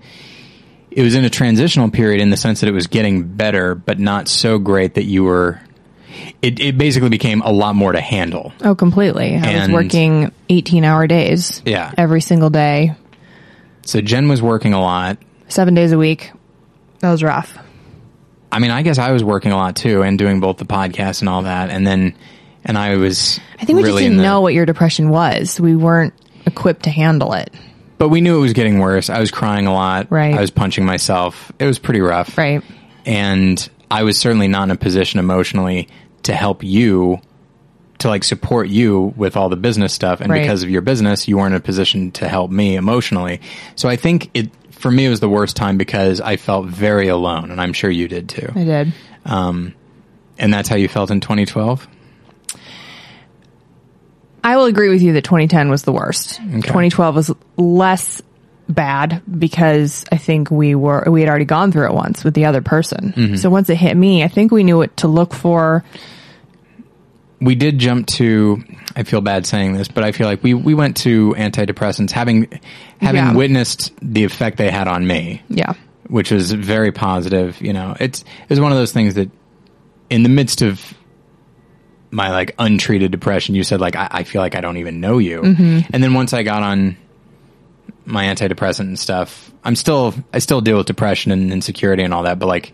[0.91, 3.97] it was in a transitional period in the sense that it was getting better, but
[3.99, 5.59] not so great that you were,
[6.41, 8.51] it, it basically became a lot more to handle.
[8.63, 9.35] Oh, completely.
[9.35, 11.61] I And- was working 18 hour days.
[11.65, 11.91] Yeah.
[11.97, 12.95] Every single day,
[13.85, 15.17] So Jen was working a lot.
[15.47, 16.31] seven days a week.
[16.99, 17.57] That was rough.
[18.51, 21.21] I mean, I guess I was working a lot too and doing both the podcast
[21.21, 21.69] and all that.
[21.69, 22.13] And then,
[22.65, 25.59] and I was, I think we really just didn't the- know what your depression was.
[25.59, 26.13] We weren't
[26.45, 27.49] equipped to handle it.
[28.01, 29.11] But we knew it was getting worse.
[29.11, 30.07] I was crying a lot.
[30.09, 30.33] Right.
[30.33, 31.51] I was punching myself.
[31.59, 32.35] It was pretty rough.
[32.35, 32.63] Right.
[33.05, 35.87] and I was certainly not in a position emotionally
[36.23, 37.19] to help you
[37.99, 40.41] to like support you with all the business stuff and Right.
[40.41, 43.39] because of your business you weren't in a position to help me emotionally
[43.75, 47.07] so I think it for me it was the worst time because I felt very
[47.09, 48.93] alone and I'm sure you did too I did.
[49.25, 49.75] um,
[50.39, 51.87] and that's how you felt in 2012
[54.43, 56.37] I will agree with you that 2010 was the worst.
[56.37, 58.21] 2012 was less
[58.67, 62.45] bad because I think we were we had already gone through it once with the
[62.45, 63.13] other person.
[63.15, 63.35] Mm-hmm.
[63.35, 65.83] So once it hit me, I think we knew what to look for.
[67.39, 68.63] we did jump to
[68.95, 72.47] I feel bad saying this but I feel like we we went to antidepressants having
[73.01, 73.33] having Yeah.
[73.33, 75.73] witnessed the effect they had on me Yeah.
[76.07, 77.59] which was very positive.
[77.61, 79.29] You know, it's it was one of those things that
[80.09, 80.93] in the midst of
[82.11, 85.17] my like untreated depression, you said like I, I feel like I don't even know
[85.17, 86.97] you, and then once I got on
[88.05, 92.23] my antidepressant and stuff, I'm still I still deal with depression and insecurity and all
[92.23, 92.73] that, but like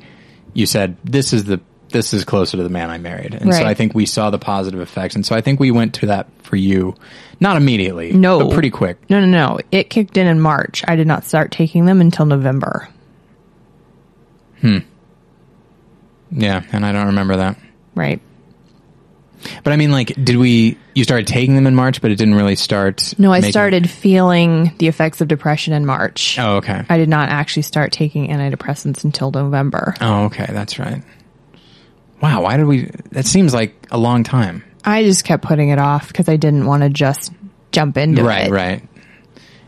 [0.53, 3.63] you said, this is the this is closer to the man I married, and so
[3.63, 6.27] I think we saw the positive effects, and so I think we went to that
[6.43, 6.95] for you,
[7.39, 8.39] not immediately, No.
[8.39, 8.97] but pretty quick.
[9.09, 9.59] No, no, no.
[9.71, 10.83] It kicked in in March.
[10.87, 12.89] I did not start taking them until November.
[14.61, 14.79] Hmm.
[16.31, 17.57] Yeah, and I don't remember that.
[17.95, 18.19] Right.
[19.63, 20.77] But I mean, like, did we?
[20.95, 23.13] You started taking them in March, but it didn't really start.
[23.17, 26.37] No, I making- started feeling the effects of depression in March.
[26.39, 26.83] Oh, okay.
[26.89, 29.93] I did not actually start taking antidepressants until November.
[30.01, 30.47] oh, okay.
[30.49, 31.03] That's right.
[32.21, 32.43] Wow.
[32.43, 32.89] Why did we?
[33.11, 34.63] That seems like a long time.
[34.83, 37.31] I just kept putting it off because I didn't want to just
[37.71, 38.47] jump into right.
[38.47, 38.51] it.
[38.51, 38.81] Right.
[38.81, 38.89] Right.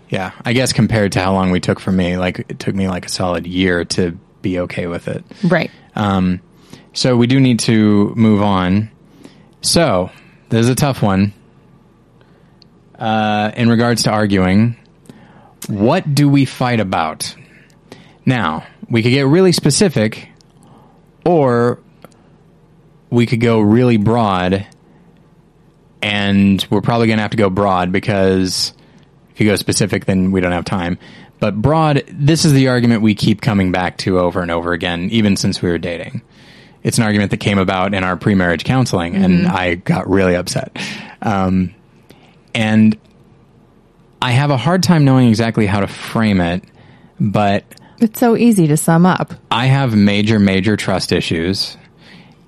[0.10, 0.32] Yeah.
[0.44, 3.06] I guess compared to how long we took for me, like it took me like
[3.06, 5.24] a solid year to be okay with it.
[5.44, 5.70] Right.
[5.96, 6.42] Um,
[6.94, 8.90] so we do need to move on.
[9.62, 10.10] So
[10.50, 11.34] this is a tough one.
[12.98, 14.76] Uh, in regards to arguing,
[15.68, 17.36] what do we fight about?
[18.26, 20.30] Now, we could get really specific,
[21.26, 21.80] or
[23.10, 24.68] we could go really broad,
[26.02, 28.74] and we're probably going to have to go broad because
[29.32, 30.98] if you go specific, then we don't have time.
[31.40, 35.10] But broad, this is the argument we keep coming back to over and over again,
[35.12, 36.22] even since we were dating.
[36.84, 40.78] It's an argument that came about in our pre-marriage counseling, and I got really upset.
[41.22, 41.74] Um,
[42.56, 42.98] and
[44.22, 46.64] I have a hard time knowing exactly how to frame it,
[47.20, 47.66] but
[48.00, 49.34] It's so easy to sum up.
[49.52, 51.76] I have major, major trust issues,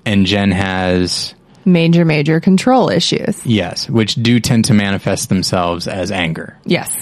[0.06, 3.44] and Jen has Major, major control issues.
[3.46, 6.56] yes, which do tend to manifest themselves as anger.
[6.64, 6.92] Yes.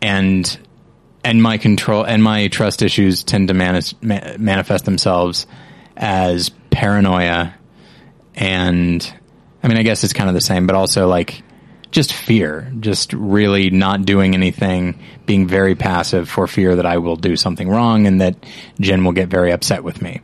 [0.00, 0.58] and
[1.24, 5.46] and my control and my trust issues tend to manis- ma- manifest themselves
[5.96, 7.54] as paranoia.
[8.34, 9.14] And
[9.62, 11.42] I mean I guess it's kind of the same but also like
[11.90, 17.16] just fear just really not doing anything being very passive for fear that I will
[17.16, 18.34] do something wrong and that
[18.80, 20.20] Jen will get very upset with me.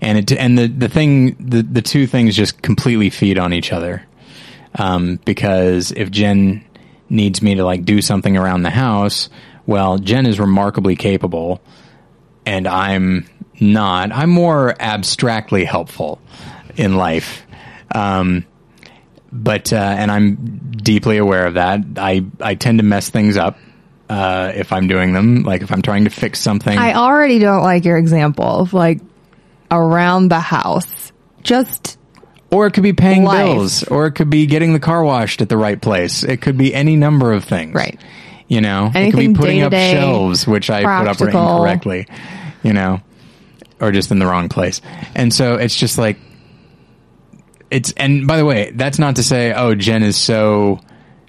[0.00, 3.72] And it and the the thing the the two things just completely feed on each
[3.72, 4.04] other.
[4.76, 6.64] Um, because if Jen
[7.08, 9.30] needs me to like do something around the house,
[9.66, 11.60] well, Jen is remarkably capable,
[12.46, 13.28] and I'm
[13.60, 14.12] not.
[14.12, 16.20] I'm more abstractly helpful
[16.76, 17.44] in life,
[17.94, 18.44] um,
[19.32, 21.80] but uh, and I'm deeply aware of that.
[21.96, 23.58] I I tend to mess things up
[24.08, 26.76] uh, if I'm doing them, like if I'm trying to fix something.
[26.76, 29.00] I already don't like your example of like
[29.70, 31.12] around the house.
[31.42, 31.98] Just
[32.50, 33.44] Or it could be paying Life.
[33.44, 36.22] bills, or it could be getting the car washed at the right place.
[36.22, 37.74] It could be any number of things.
[37.74, 38.00] Right.
[38.48, 41.16] You know, it could be putting up shelves, which I put up
[41.58, 42.06] incorrectly,
[42.62, 43.00] you know,
[43.80, 44.80] or just in the wrong place.
[45.14, 46.18] And so it's just like,
[47.70, 50.80] it's and by the way, that's not to say oh Jen is so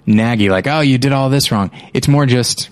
[0.06, 1.70] naggy like oh you did all this wrong.
[1.94, 2.68] It's more just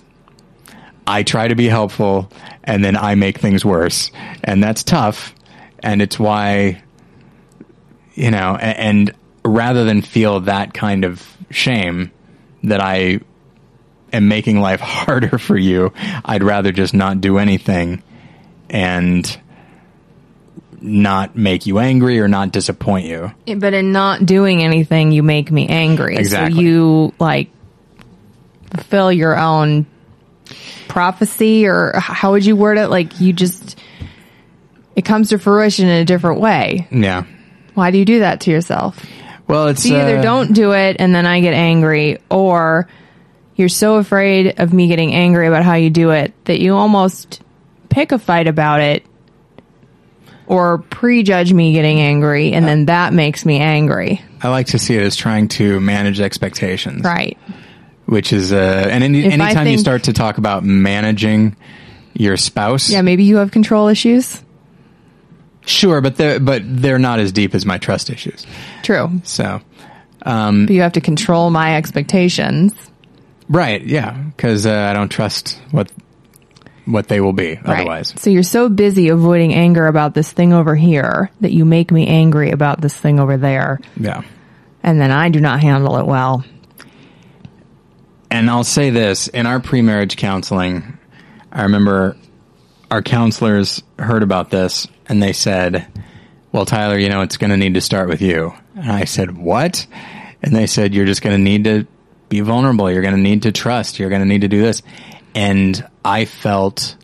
[1.07, 2.31] I try to be helpful
[2.63, 4.11] and then I make things worse.
[4.43, 5.33] And that's tough
[5.79, 6.81] and it's why
[8.13, 9.11] you know a- and
[9.43, 12.11] rather than feel that kind of shame
[12.63, 13.19] that I
[14.15, 18.03] am making life harder for you, I'd rather just not do anything
[18.69, 19.37] and
[20.81, 23.31] not make you angry or not disappoint you.
[23.57, 26.17] But in not doing anything, you make me angry.
[26.17, 26.55] Exactly.
[26.55, 27.49] So you like
[28.71, 29.85] fulfill your own
[30.87, 32.87] prophecy, or how would you word it?
[32.87, 33.79] Like you just,
[34.95, 36.87] it comes to fruition in a different way.
[36.91, 37.25] Yeah.
[37.73, 39.03] Why do you do that to yourself?
[39.47, 42.87] Well, it's You either uh, don't do it and then I get angry, or
[43.55, 47.41] you're so afraid of me getting angry about how you do it that you almost
[47.89, 49.05] pick a fight about it
[50.47, 54.21] or prejudge me getting angry, and then that makes me angry.
[54.43, 57.37] I like to see it as trying to manage expectations, Right.
[58.05, 61.55] which is uh, and any, If I anytime you think- start to talk about managing
[62.13, 64.43] your spouse, Yeah, maybe you have control issues.
[65.65, 68.45] sure, but they're but they're not as deep as my trust issues.
[68.83, 69.09] True.
[69.23, 69.61] So,
[70.23, 72.73] But you have to control my expectations.
[73.49, 75.91] Right, yeah, because uh, I don't trust what
[76.85, 78.13] what they will be otherwise.
[78.17, 82.07] So you're so busy avoiding anger about this thing over here that you make me
[82.07, 83.79] angry about this thing over there.
[83.99, 84.21] Yeah.
[84.83, 86.45] And then I do not handle it well.
[88.29, 90.97] And I'll say this in our pre marriage counseling,
[91.51, 92.17] I remember
[92.91, 95.87] our counselors heard about this and they said,
[96.51, 98.53] Well, Tyler, you know, it's going to need to start with you.
[98.75, 99.87] And I said, What?
[100.43, 101.87] And they said, You're just going to need to
[102.29, 102.91] be vulnerable.
[102.91, 103.99] You're going to need to trust.
[103.99, 104.81] You're going to need to do this.
[105.33, 106.95] And I felt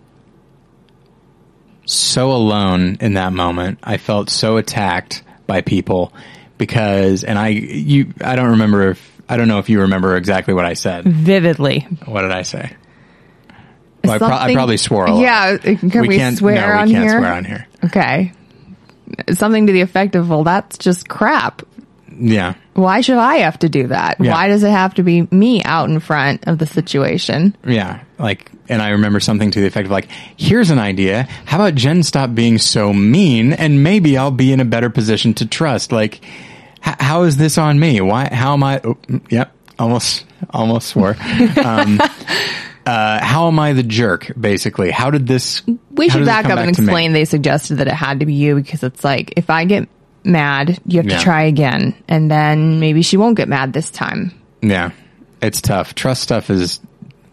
[1.86, 3.80] so alone in that moment.
[3.84, 6.14] I felt so attacked by people
[6.58, 10.54] because, and I, you, I don't remember if, I don't know if you remember exactly
[10.54, 11.06] what I said.
[11.06, 11.88] Vividly.
[12.06, 12.76] What did I say?
[14.04, 15.22] Well, I, pro- I probably swore a lot.
[15.22, 17.20] Yeah, can we, can't, swear no, on we can't here?
[17.20, 17.68] swear on here.
[17.86, 18.32] Okay.
[19.34, 21.62] Something to the effect of, well, that's just crap.
[22.22, 22.54] Yeah.
[22.74, 24.18] Why should I have to do that?
[24.20, 24.32] Yeah.
[24.32, 27.56] Why does it have to be me out in front of the situation?
[27.66, 28.04] Yeah.
[28.18, 30.08] Like, and I remember something to the effect of like,
[30.38, 31.24] here's an idea.
[31.46, 35.34] How about Jen stop being so mean and maybe I'll be in a better position
[35.36, 35.92] to trust?
[35.92, 36.24] Like,
[36.86, 38.00] h- how is this on me?
[38.02, 38.80] Why, how am I?
[38.84, 38.98] Oh,
[39.30, 39.54] yep.
[39.80, 41.18] Almost, almost swore.
[41.66, 42.00] um,
[42.86, 44.92] uh, how am I the jerk, basically?
[44.92, 45.64] How did this?
[45.92, 48.84] We should back up and explain they suggested that it had to be you because
[48.84, 49.90] it's like, if I get
[50.24, 51.18] mad, you have Yeah.
[51.18, 51.94] to try again.
[52.08, 54.32] And then maybe she won't get mad this time.
[54.62, 54.92] Yeah.
[55.42, 55.96] It's tough.
[55.96, 56.80] Trust stuff is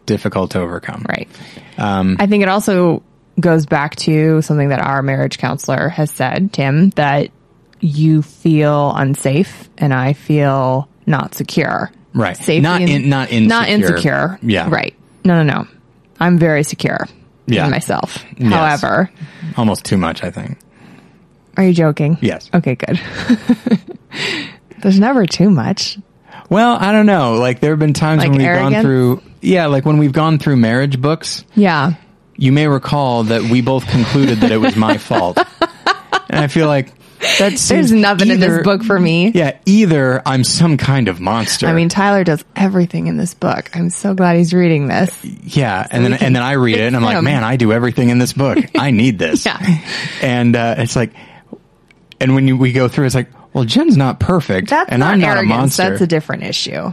[0.07, 1.05] difficult to overcome.
[1.09, 1.29] Right.
[1.77, 3.03] Um, I think it also
[3.39, 7.31] goes back to something that our marriage counselor has said, Tim, that
[7.81, 11.91] you feel unsafe and I feel not secure.
[12.15, 12.37] Right.
[12.37, 13.49] Safety Not in- not insecure.
[13.49, 14.39] Not insecure.
[14.43, 14.69] Yeah.
[14.71, 14.95] Right.
[15.25, 15.69] No, no, no.
[16.19, 17.07] I'm very secure
[17.47, 17.67] Yeah.
[17.67, 18.25] in myself.
[18.39, 18.53] Yes.
[18.53, 19.11] However,
[19.57, 20.59] Almost too much, I think.
[21.59, 22.17] Are you joking?
[22.23, 22.49] Yes.
[22.55, 22.99] Okay, good.
[24.83, 25.99] There's never too much.
[26.49, 27.35] Well, I don't know.
[27.35, 28.75] Like there have been times Like when we've arrogance?
[28.75, 31.93] gone through yeah, like when we've gone through marriage books, Yeah.
[32.37, 35.39] you may recall that we both concluded that it was my fault.
[36.31, 36.93] And I feel like
[37.39, 39.31] that There's nothing in this book for me.
[39.35, 41.67] Yeah, either I'm some kind of monster.
[41.67, 43.71] I mean, Tyler does everything in this book.
[43.75, 45.25] I'm so glad he's reading this.
[45.25, 47.73] yeah, and then and then I read it and I'm fix like, man, I do
[47.73, 48.59] everything in this book.
[48.79, 49.47] I need this.
[49.47, 49.59] Yeah.
[50.21, 51.13] And uh, it's like,
[52.21, 55.15] and when you, we go through, it's like, well, Jen's not perfect, That's and not
[55.15, 55.53] I'm not arrogance.
[55.53, 55.91] a monster.
[55.91, 56.93] That's a different issue.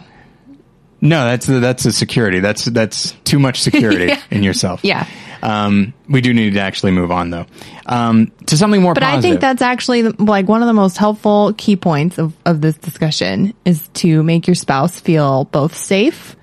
[1.01, 2.39] No, that's a, that's a security.
[2.39, 4.21] That's that's too much security Yeah.
[4.31, 4.79] in yourself.
[4.83, 5.05] Yeah.
[5.43, 7.45] Um, we do need to actually move on though
[7.85, 11.53] um, to something more But I think that's actually like one of the most helpful
[11.55, 16.35] key points of, of this discussion is to make your spouse feel both safe,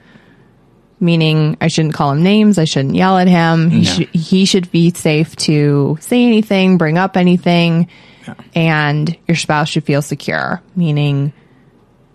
[1.01, 2.59] meaning I shouldn't call him names.
[2.59, 3.71] I shouldn't yell at him.
[3.71, 3.85] He, No.
[3.85, 7.89] should, he should be safe to say anything, bring up anything,
[8.55, 11.33] and your spouse should feel secure, meaning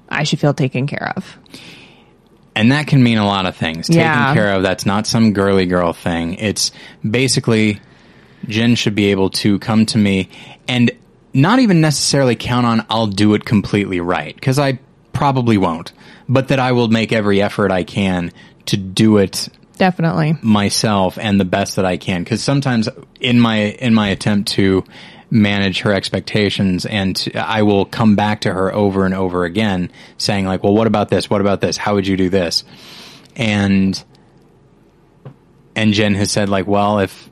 [0.09, 1.37] I should feel taken care of.
[2.55, 3.89] and that can mean a lot of things.
[3.89, 4.17] Yeah.
[4.29, 4.63] Taken care of.
[4.63, 6.35] That's not some girly girl thing.
[6.35, 6.71] It's
[7.07, 7.79] basically
[8.47, 10.29] Jen should be able to come to me
[10.67, 10.91] and
[11.33, 14.79] not even necessarily count on I'll do it completely right because I
[15.13, 15.91] probably won't,
[16.27, 18.31] but that I will make every effort I can
[18.67, 20.37] to do it Definitely.
[20.41, 22.23] myself and the best that I can.
[22.23, 22.89] Because sometimes
[23.19, 24.83] in my in my attempt to
[25.29, 29.91] manage her expectations, and to, I will come back to her over and over again,
[30.17, 31.29] saying like, "Well, what about this?
[31.29, 31.77] What about this?
[31.77, 32.63] How would you do this?"
[33.35, 34.01] And
[35.75, 37.29] and Jen has said like, "Well, if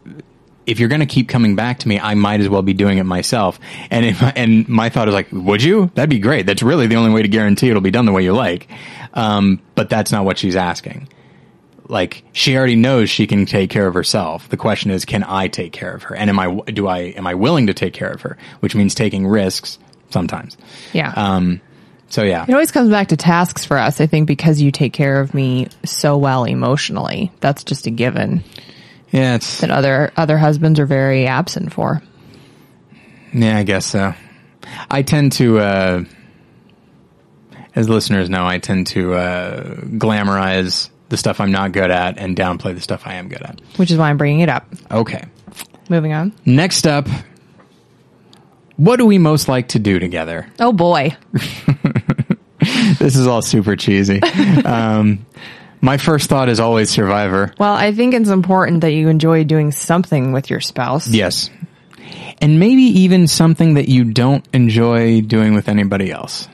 [0.65, 2.97] if you're going to keep coming back to me, I might as well be doing
[2.97, 3.59] it myself.
[3.91, 5.91] And if, and my thought is like, would you?
[5.93, 6.45] That'd be great.
[6.45, 8.67] That's really the only way to guarantee it'll be done the way you like.
[9.13, 11.07] Um, but that's not what she's asking.
[11.87, 14.49] Like she already knows she can take care of herself.
[14.49, 16.15] The question is, can I take care of her?
[16.15, 18.37] And am I, do I, am I willing to take care of her?
[18.59, 19.77] Which means taking risks
[20.09, 20.57] sometimes.
[20.93, 21.13] Yeah.
[21.15, 21.61] Um,
[22.07, 23.99] so yeah, it always comes back to tasks for us.
[23.99, 28.43] I think because you take care of me so well emotionally, that's just a given
[29.11, 32.01] yeah, it's, that other other husbands are very absent for.
[33.33, 34.13] Yeah, I guess so.
[34.89, 36.03] I tend to, uh,
[37.75, 42.35] as listeners know, I tend to uh, glamorize the stuff I'm not good at and
[42.35, 43.61] downplay the stuff I am good at.
[43.77, 44.67] Which is why I'm bringing it up.
[44.91, 45.23] Okay.
[45.89, 46.33] Moving on.
[46.45, 47.07] Next up,
[48.77, 50.47] what do we most like to do together?
[50.59, 51.15] Oh boy.
[52.99, 54.21] This is all super cheesy.
[54.65, 55.25] um,
[55.81, 57.53] my first thought is always Survivor.
[57.59, 61.07] Well, I think it's important that you enjoy doing something with your spouse.
[61.07, 61.49] Yes.
[62.41, 66.47] And maybe even something that you don't enjoy doing with anybody else.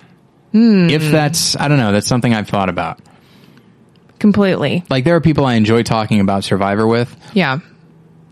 [0.54, 3.00] If that's, I don't know, that's something I've thought about.
[4.22, 4.84] Completely.
[4.90, 7.58] Like there are people I enjoy talking about Survivor with, Yeah.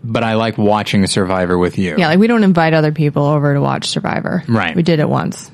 [0.04, 1.96] but I like watching Survivor with you.
[1.98, 4.44] Yeah, like we don't invite other people over to watch Survivor.
[4.48, 4.74] Right.
[4.76, 5.50] We did it once.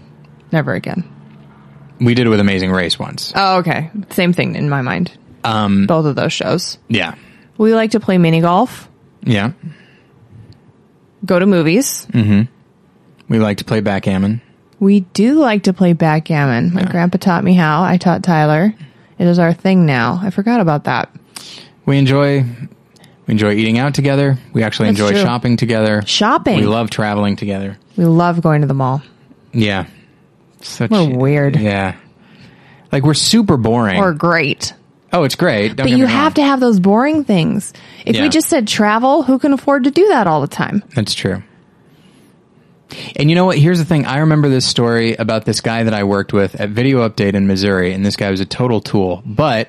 [0.52, 1.02] Never again.
[2.00, 3.32] We did it with Amazing Race once.
[3.34, 3.90] Oh, okay.
[4.10, 5.10] Same thing in my mind.
[5.42, 6.76] Um, Both of those shows.
[6.88, 7.14] yeah.
[7.56, 8.90] We like to play mini golf,
[9.24, 9.52] Yeah.
[11.24, 12.06] go to movies.
[12.12, 12.42] Mm hmm.
[13.32, 14.42] We like to play backgammon.
[14.78, 16.74] We do like to play backgammon.
[16.74, 17.82] My grandpa taught me how.
[17.82, 18.74] I taught Tyler.
[19.18, 20.20] It is our thing now.
[20.22, 21.10] I forgot about that.
[21.84, 24.38] We enjoy we enjoy eating out together.
[24.52, 25.22] We actually That's enjoy true.
[25.22, 26.02] shopping together.
[26.06, 26.56] Shopping.
[26.60, 27.76] We love traveling together.
[27.96, 29.02] We love going to the mall.
[29.52, 29.86] Yeah.
[30.62, 31.56] Such We're weird.
[31.56, 31.96] Yeah.
[32.92, 33.98] Like we're super boring.
[33.98, 34.72] Or great.
[35.12, 35.76] oh, it's great.
[35.76, 37.72] Don't But you have to have those boring things.
[38.04, 38.22] If Yeah.
[38.22, 40.82] we just said travel, who can afford to do that all the time?
[40.94, 41.42] That's true.
[43.16, 43.58] And you know what?
[43.58, 44.06] Here's the thing.
[44.06, 47.46] I remember this story about this guy that I worked with at Video Update in
[47.46, 49.22] Missouri, and this guy was a total tool.
[49.24, 49.68] But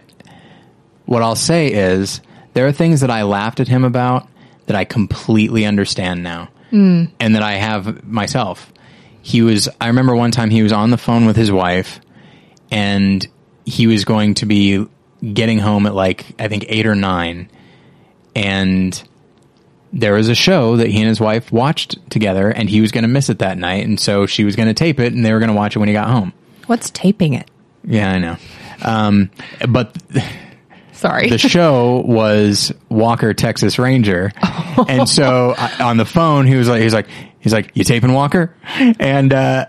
[1.05, 2.21] what I'll say is
[2.53, 4.27] there are things that I laughed at him about
[4.67, 7.05] that I completely understand now, hmm.
[7.19, 8.71] and that I have myself.
[9.21, 9.67] He was.
[9.81, 11.99] I remember one time he was on the phone with his wife,
[12.71, 13.25] and
[13.65, 14.85] he was going to be
[15.33, 17.49] getting home at like I think eight or nine,
[18.35, 19.01] and
[19.97, 23.01] there was a show that he and his wife watched together and he was going
[23.01, 25.33] to miss it that night and so she was going to tape it and they
[25.33, 26.31] were going to watch it when he got home.
[26.67, 27.49] What's taping it?
[27.83, 28.37] yeah i know.
[28.83, 29.31] Um,
[29.67, 29.95] but
[30.93, 31.29] Sorry.
[31.29, 34.31] the show was walker texas ranger.
[34.87, 37.07] And so I, on the phone he was like he's like
[37.39, 38.55] he's like you taping walker?
[38.99, 39.65] And uh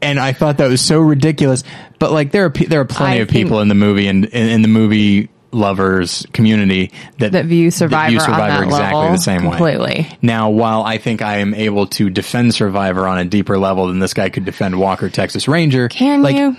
[0.00, 1.64] and I thought that was so ridiculous,
[1.98, 4.48] but like there are there are plenty I of people in the movie and in,
[4.48, 9.16] in the movie lovers community that that view Survivor, view on Survivor that exactly the
[9.16, 9.50] same way.
[9.50, 10.18] completely.
[10.20, 13.98] Now, while I think I am able to defend Survivor on a deeper level than
[13.98, 16.56] this guy could defend Walker Texas Ranger, Can like, you?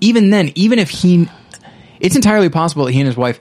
[0.00, 1.28] Even then, even if he,
[2.00, 3.38] it's entirely possible that he and his wife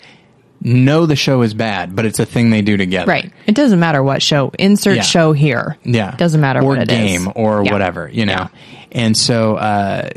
[0.64, 3.32] know the show is bad, but it's a thing they do together, Right.
[3.48, 4.52] It doesn't matter what show.
[4.60, 5.02] Insert Yeah.
[5.02, 5.78] show here.
[5.84, 6.98] Yeah, Doesn't matter or what it is.
[6.98, 7.72] game or Yeah.
[7.72, 8.34] whatever, you know.
[8.34, 8.48] Yeah.
[8.92, 10.10] And so, uh,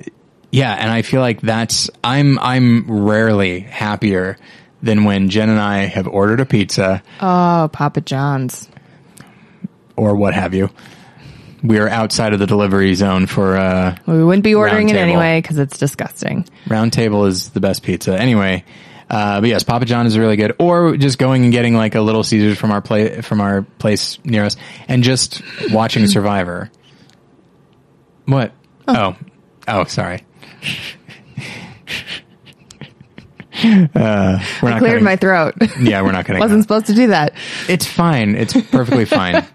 [0.55, 4.36] yeah, and I feel like that's I'm I'm rarely happier
[4.82, 8.68] than when Jen and I have ordered a pizza Oh, Papa John's.
[9.96, 10.70] or what have you.
[11.62, 14.92] We are outside of the delivery zone for uh, We wouldn't be ordering Round it
[15.00, 15.09] Table.
[15.11, 16.46] anyway because it's disgusting.
[16.68, 18.20] Round Table is the best pizza.
[18.20, 18.64] Anyway,
[19.09, 20.55] uh, but yes, Papa John is really good.
[20.59, 24.18] Or just going and getting like a Little Caesars from our play from our place
[24.24, 24.57] near us,
[24.88, 25.40] and just
[25.70, 26.70] watching Survivor.
[28.26, 28.52] What?
[28.86, 29.16] Oh,
[29.66, 30.22] oh, sorry.
[33.62, 35.54] Uh, we're not Cleared cutting- my throat.
[35.80, 36.44] Yeah, we're not going to.
[36.44, 37.34] Wasn't supposed to do that.
[37.68, 38.34] It's fine.
[38.34, 39.46] It's perfectly fine.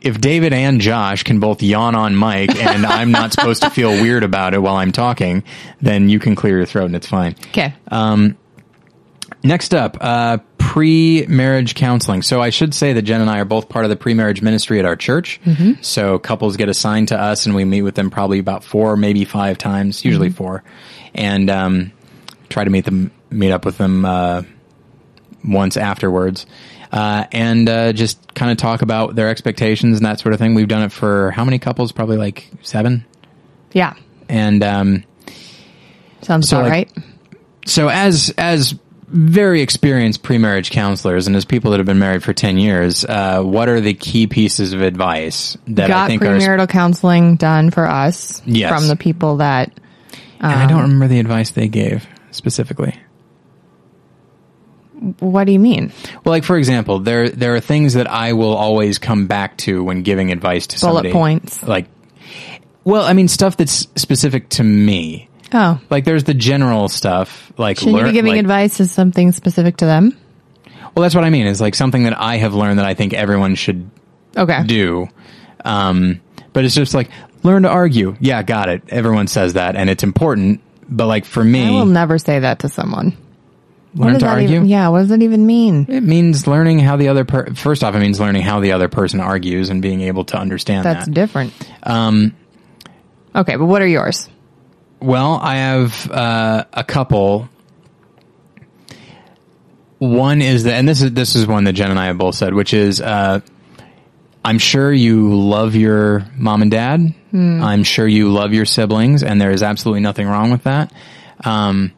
[0.00, 3.90] If David and Josh can both yawn on mic and I'm not supposed to feel
[3.90, 5.42] weird about it while I'm talking,
[5.80, 7.34] then you can clear your throat and it's fine.
[7.48, 7.74] Okay.
[9.44, 10.38] Next up, uh,
[10.78, 12.22] pre-marriage counseling.
[12.22, 14.78] So I should say that Jen and I are both part of the pre-marriage ministry
[14.78, 15.40] at our church.
[15.80, 19.24] So couples get assigned to us and we meet with them probably about four, maybe
[19.24, 20.62] five times, usually four,
[21.14, 21.92] and um,
[22.48, 24.42] try to meet them, meet up with them uh,
[25.44, 26.46] once afterwards.
[26.92, 30.54] Uh, and uh, just kind of talk about their expectations and that sort of thing.
[30.54, 31.90] We've done it for how many couples?
[31.90, 33.04] Probably like seven.
[33.72, 33.94] yeah.
[34.28, 35.04] And um,
[36.22, 37.04] Sounds So, about like, right.
[37.66, 38.78] so as as
[39.10, 43.40] very experienced pre-marriage counselors and as people that have been married for 10 years uh,
[43.42, 47.70] what are the key pieces of advice that i Got think are premarital counseling done
[47.70, 48.70] for us Yes.
[48.70, 49.72] from the people that
[50.40, 52.94] and i don't remember the advice they gave specifically
[55.20, 55.92] What do you mean?
[56.24, 59.84] Well, like for example, there there are things that I will always come back to
[59.84, 61.12] when giving advice to Bullet somebody.
[61.12, 61.62] points.
[61.62, 61.86] Like,
[62.82, 65.27] well, I mean stuff that's specific to me.
[65.52, 67.52] Oh, Like there's the general stuff.
[67.56, 70.16] Like, shouldn't you be giving like- advice as something specific to them?
[70.94, 71.46] Well, that's what I mean.
[71.46, 73.88] Is like something that I have learned that I think everyone should
[74.36, 74.62] Okay.
[74.64, 75.08] do.
[75.64, 76.20] Um,
[76.52, 77.10] but it's just like
[77.42, 78.16] learn to argue.
[78.20, 78.82] Yeah, got it.
[78.88, 80.60] Everyone says that, and it's important.
[80.88, 83.16] But like for me, I will never say that to someone.
[83.94, 84.48] Learn to argue.
[84.56, 84.66] even?
[84.66, 84.88] Yeah.
[84.88, 85.86] What does that even mean?
[85.88, 88.88] It means learning how the other per- first off, it means learning how the other
[88.88, 91.14] person argues and being able to understand That's that.
[91.14, 91.52] different.
[91.82, 92.34] Um,
[93.34, 94.28] Okay, but what are yours?
[95.00, 97.48] Well, I have uh, a couple.
[99.98, 102.36] One is that, and this is this is one that Jen and I have both
[102.36, 103.40] said, which is, uh,
[104.44, 107.14] I'm sure you love your mom and dad.
[107.62, 110.92] I'm sure you love your siblings, and there is absolutely nothing wrong with that.
[111.44, 111.92] Um,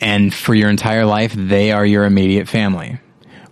[0.00, 2.98] and for your entire life, they are your immediate family.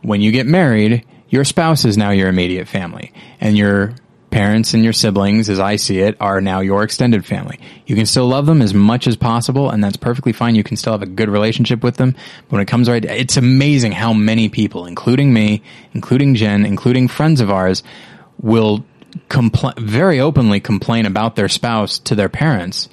[0.02, 3.94] When you get married, your spouse is now your immediate family, and your
[4.32, 7.60] parents and your siblings, as I see it, are now your extended family.
[7.86, 10.56] You can still love them as much as possible, and that's perfectly fine.
[10.56, 12.12] You can still have a good relationship with them.
[12.12, 15.62] But when it comes right, it's amazing how many people, including me,
[15.92, 17.84] including Jen, including friends of ours,
[18.40, 18.84] will
[19.28, 22.88] compl- very openly complain about their spouse to their parents,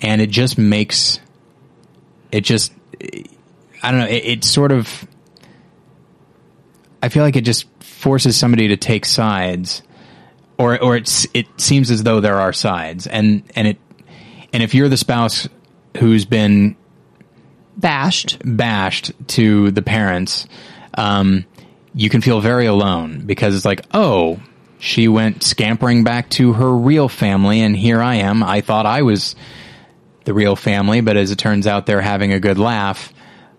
[0.00, 1.18] and it just makes
[2.30, 2.72] it just
[3.82, 4.06] I don't know.
[4.06, 5.06] It, it sort of
[7.02, 9.82] I feel like it just forces somebody to take sides,
[10.58, 13.78] or or it's it seems as though there are sides, and and it
[14.52, 15.48] and if you're the spouse
[15.98, 16.76] who's been
[17.76, 18.38] Bashed.
[18.44, 20.46] bashed to the parents,
[20.94, 21.44] um,
[21.94, 24.40] you can feel very alone because it's like, oh,
[24.78, 28.42] she went scampering back to her real family, and here I am.
[28.42, 29.34] I thought I was
[30.24, 33.12] the real family, but as it turns out, they're having a good laugh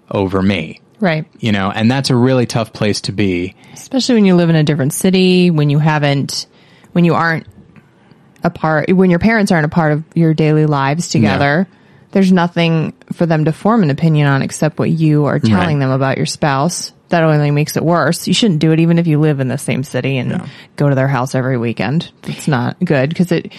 [0.10, 0.82] over me.
[1.00, 1.26] Right.
[1.40, 3.56] You know, and that's a really tough place to be.
[3.74, 6.48] Especially when you live in a different city, when you haven't,
[6.96, 7.46] when you aren't
[8.42, 11.68] a part, when your parents aren't a part of your daily lives together.
[12.12, 15.80] There's nothing for them to form an opinion on except what you are telling Right.
[15.80, 16.94] them about your spouse.
[17.10, 18.30] That only makes it worse.
[18.30, 20.96] You shouldn't do it even if you live in the same city and go to
[20.96, 22.10] their house every weekend.
[22.24, 23.52] It's not good because it,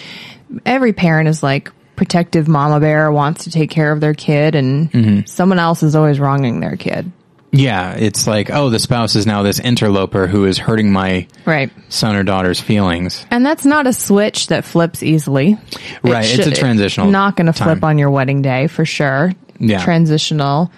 [0.65, 4.91] every parent is like protective mama bear wants to take care of their kid and
[4.91, 5.25] mm-hmm.
[5.27, 7.11] someone else is always wronging their kid.
[7.57, 11.71] Yeah, it's like, oh, the spouse is now this interloper who is hurting my Right.
[11.89, 13.25] son or daughter's feelings.
[13.31, 15.53] And that's not a switch that flips easily.
[15.53, 19.31] It Right, it's a transitional Not going to flip on your wedding day for sure.
[19.59, 19.83] Yeah.
[19.83, 20.71] Transitional.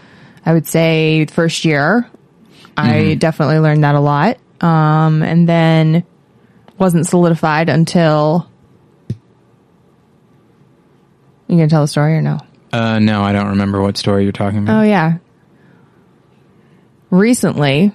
[0.46, 2.08] I would say first year,
[2.78, 3.18] I Mm-hmm.
[3.20, 4.38] definitely learned that a lot.
[4.62, 6.04] Um, and then
[6.78, 8.48] wasn't solidified until.
[11.48, 12.38] You gonna tell the story or no?
[12.72, 14.82] Uh, no, I don't remember what story you're talking about.
[14.82, 15.18] Oh yeah.
[17.12, 17.92] Recently,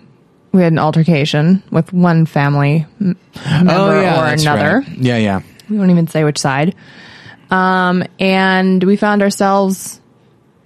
[0.53, 4.79] we had an altercation with one family member or Oh, that's another.
[4.81, 4.99] right.
[4.99, 5.41] Yeah, yeah.
[5.69, 6.75] We won't even say which side.
[7.51, 10.01] Um, and we found ourselves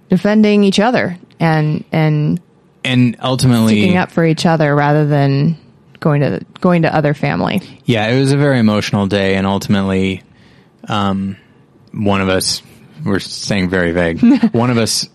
[0.09, 2.41] defending each other and and
[2.83, 5.57] And ultimately, sticking up for each other rather than
[5.99, 7.61] going to going to other family.
[7.85, 10.23] Yeah, it was a very emotional day, and ultimately,
[10.87, 11.37] um,
[11.91, 12.61] one of us,
[13.05, 14.21] we're staying very vague,
[14.53, 15.07] one of us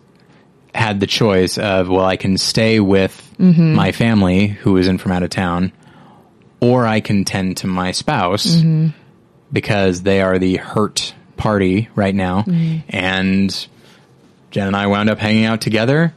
[0.74, 3.74] had the choice of, well, I can stay with Mm-hmm.
[3.74, 5.72] my family who is in from out of town,
[6.60, 8.88] or I can tend to my spouse mm-hmm.
[9.52, 12.42] because they are the hurt party right now.
[12.42, 12.78] Mm-hmm.
[12.88, 13.68] And
[14.50, 16.14] Jen and I wound up hanging out together.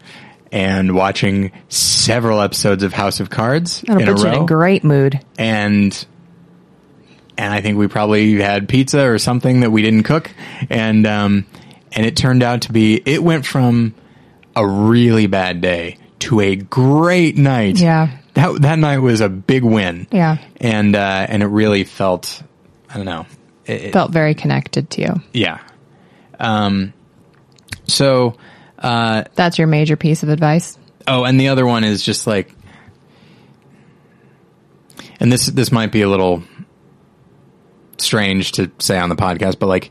[0.49, 4.81] And watching several episodes of House of Cards That'll in a row in a great
[4.85, 5.19] mood.
[5.37, 6.07] and
[7.37, 10.31] and I think we probably had pizza or something that we didn't cook,
[10.69, 11.45] and um,
[11.91, 13.93] and it turned out to be it went from
[14.55, 17.79] a really bad day to a great night.
[17.79, 18.17] Yeah.
[18.33, 20.07] that that night was a big win.
[20.11, 20.37] Yeah.
[20.57, 22.41] and uh, and it really felt
[22.89, 23.25] I don't know.
[23.65, 25.21] It, it- Felt very connected to you.
[25.33, 25.59] yeah.
[26.39, 26.93] Um.
[27.85, 28.35] So.
[28.79, 30.77] Uh, That's your major piece of advice.
[31.07, 32.53] Oh, and the other one is just like,
[35.19, 36.43] and this this might be a little
[37.97, 39.89] strange to say on the podcast, but like,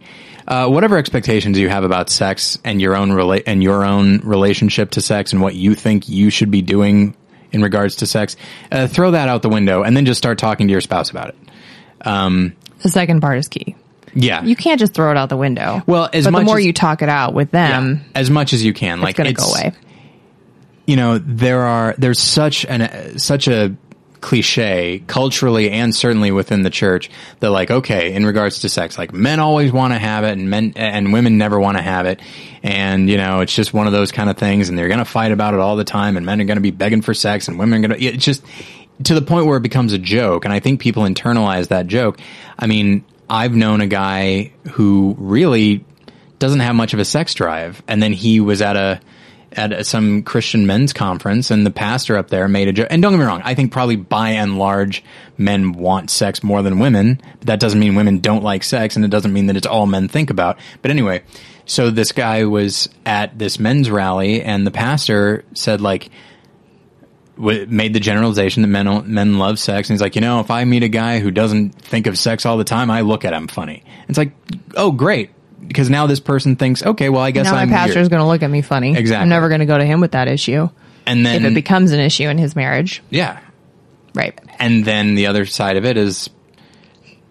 [0.49, 4.91] uh, whatever expectations you have about sex and your own rela- and your own relationship
[4.93, 7.17] to sex and what you think you should be doing
[7.53, 8.37] in regards to sex,
[8.73, 11.29] uh, throw that out the window and then just start talking to your spouse about
[11.31, 11.37] it.
[12.05, 13.75] The second part is key.
[14.15, 15.83] Yeah, You can't just throw it out the window.
[15.87, 18.31] Well, as but much the more as- you talk it out with Yeah, them, as
[18.31, 19.01] much as you can.
[19.01, 19.73] like it's going to go away.
[20.87, 23.75] you know there are there's such an uh, such a
[24.27, 27.09] cliche culturally and certainly within the church
[27.39, 30.51] that like okay in regards to sex like men always want to have it and
[30.51, 32.21] men and women never want to have it.
[32.61, 35.05] And you know it's just one of those kind of things and they're going to
[35.05, 37.47] fight about it all the time and men are going to be begging for sex
[37.47, 38.45] and women are going to it's just
[39.05, 40.45] to the point where it becomes a joke.
[40.45, 42.19] And i think people internalize that joke.
[42.59, 45.85] I mean i've known a guy who really
[46.41, 49.01] doesn't have much of a sex drive and then he was at a
[49.57, 52.89] at some Christian men's conference, and the pastor up there made a joke.
[52.91, 55.03] And don't get me wrong, I think probably by and large,
[55.39, 57.21] men want sex more than women.
[57.39, 59.87] But that doesn't mean women don't like sex, and it doesn't mean that it's all
[59.87, 60.59] men think about.
[60.83, 61.23] But anyway,
[61.65, 66.11] so this guy was at this men's rally, and the pastor said like
[67.39, 70.65] made the generalization that men men love sex, and he's like, you know, if I
[70.65, 73.49] meet a guy who doesn't think of sex all the time, I look at him
[73.49, 73.85] funny.
[74.09, 74.33] It's like,
[74.75, 75.31] oh, great,
[75.67, 78.21] because now this person thinks, okay, well, I guess now I'm my pastor is going
[78.21, 78.97] to look at me funny.
[78.97, 79.23] Exactly.
[79.23, 80.69] I'm never going to go to him with that issue.
[81.07, 83.41] And then if it becomes an issue in his marriage, yeah,
[84.15, 84.39] right.
[84.59, 86.29] And then the other side of it is,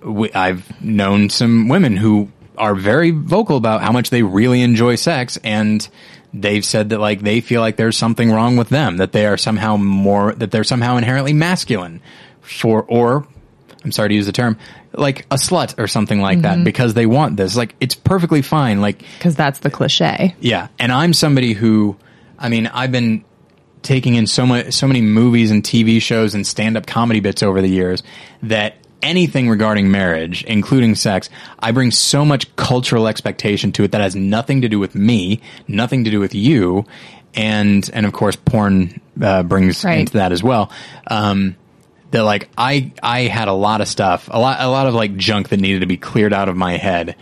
[0.01, 4.95] we, I've known some women who are very vocal about how much they really enjoy
[4.95, 5.87] sex, and
[6.33, 9.37] they've said that like they feel like there's something wrong with them, that they are
[9.37, 12.01] somehow more, that they're somehow inherently masculine,
[12.41, 13.27] for or
[13.83, 14.57] I'm sorry to use the term,
[14.97, 16.59] like a slut or something like mm-hmm.
[16.59, 17.55] that because they want this.
[17.55, 18.81] Like it's perfectly fine.
[18.81, 20.35] Like because that's the cliche.
[20.39, 21.97] Yeah, and I'm somebody who,
[22.37, 23.23] I mean, I've been
[23.81, 27.43] taking in so much, so many movies and TV shows and stand up comedy bits
[27.43, 28.03] over the years
[28.43, 31.29] that anything regarding marriage, including sex,
[31.59, 35.41] I bring so much cultural expectation to it that has nothing to do with me,
[35.67, 36.85] nothing to do with you,
[37.35, 39.99] and and of course, porn uh, brings right.
[39.99, 40.71] into that as well.
[41.07, 41.55] Um,
[42.11, 45.15] that like I I had a lot of stuff, a lot a lot of like
[45.17, 47.15] junk that needed to be cleared out of my head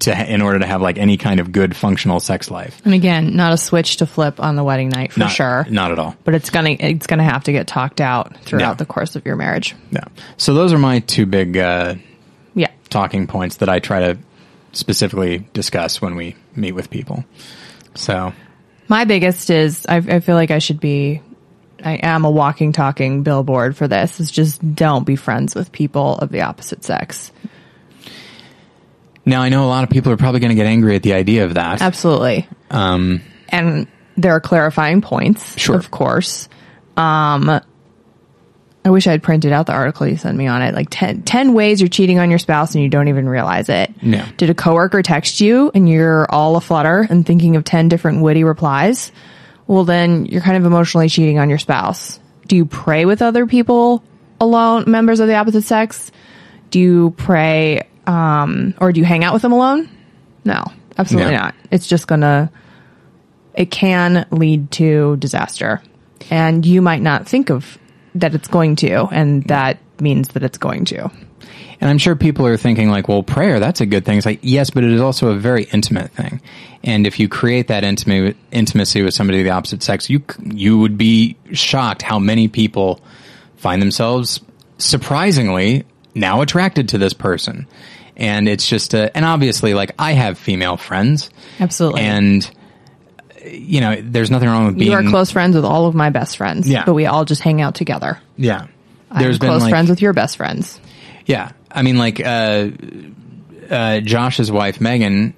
[0.00, 2.80] to in order to have like any kind of good functional sex life.
[2.84, 5.66] And again, not a switch to flip on the wedding night for not, sure.
[5.68, 6.16] Not at all.
[6.24, 8.74] But it's gonna it's gonna have to get talked out throughout yeah.
[8.74, 9.74] the course of your marriage.
[9.90, 10.04] Yeah.
[10.36, 11.96] So those are my two big uh,
[12.54, 14.18] yeah talking points that I try to
[14.72, 17.24] specifically discuss when we meet with people.
[17.94, 18.32] So
[18.88, 21.22] my biggest is I, I feel like I should be
[21.84, 24.20] I am a walking, talking billboard for this.
[24.20, 27.32] Is just don't be friends with people of the opposite sex.
[29.24, 31.12] Now I know a lot of people are probably going to get angry at the
[31.12, 31.82] idea of that.
[31.82, 32.48] Absolutely.
[32.70, 35.76] Um, and there are clarifying points, sure.
[35.76, 36.48] of course.
[36.96, 37.60] Um,
[38.84, 40.74] I wish I had printed out the article you sent me on it.
[40.74, 43.92] Like 10, 10, ways you're cheating on your spouse and you don't even realize it.
[44.00, 44.26] Yeah.
[44.38, 48.44] Did a coworker text you and you're all aflutter and thinking of 10 different witty
[48.44, 49.12] replies?
[49.68, 52.18] Well, then you're kind of emotionally cheating on your spouse.
[52.48, 54.02] Do you pray with other people
[54.40, 56.10] alone, members of the opposite sex?
[56.70, 59.88] Do you pray, um, or do you hang out with them alone?
[60.44, 60.64] No,
[60.96, 61.54] absolutely not.
[61.70, 62.50] It's just gonna,
[63.54, 65.82] it can lead to disaster.
[66.30, 67.78] And you might not think of
[68.14, 71.10] that it's going to, and that means that it's going to.
[71.80, 74.18] And I'm sure people are thinking like, well, prayer, that's a good thing.
[74.18, 76.40] It's like, yes, but it is also a very intimate thing.
[76.82, 80.78] And if you create that intimate, intimacy with somebody of the opposite sex, you, you
[80.78, 83.00] would be shocked how many people
[83.56, 84.40] find themselves
[84.78, 87.68] surprisingly now attracted to this person.
[88.16, 91.30] And it's just a, and obviously like I have female friends.
[91.60, 92.00] Absolutely.
[92.00, 92.50] And,
[93.44, 94.90] you know, there's nothing wrong with being.
[94.90, 96.68] You are close friends with all of my best friends.
[96.68, 96.84] Yeah.
[96.84, 98.18] But we all just hang out together.
[98.36, 98.66] Yeah.
[99.16, 100.80] There's I'm been close like, friends with your best friends.
[101.24, 101.52] Yeah.
[101.70, 102.70] I mean, like, uh,
[103.70, 105.34] uh, Josh's wife, Megan,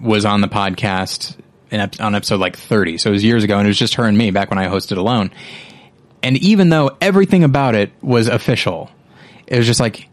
[0.00, 1.36] was on the podcast
[1.70, 2.98] ep- on episode like 30.
[2.98, 4.66] So it was years ago and it was just her and me back when I
[4.66, 5.30] hosted alone.
[6.22, 8.90] And even though everything about it was official,
[9.46, 10.08] it was just like,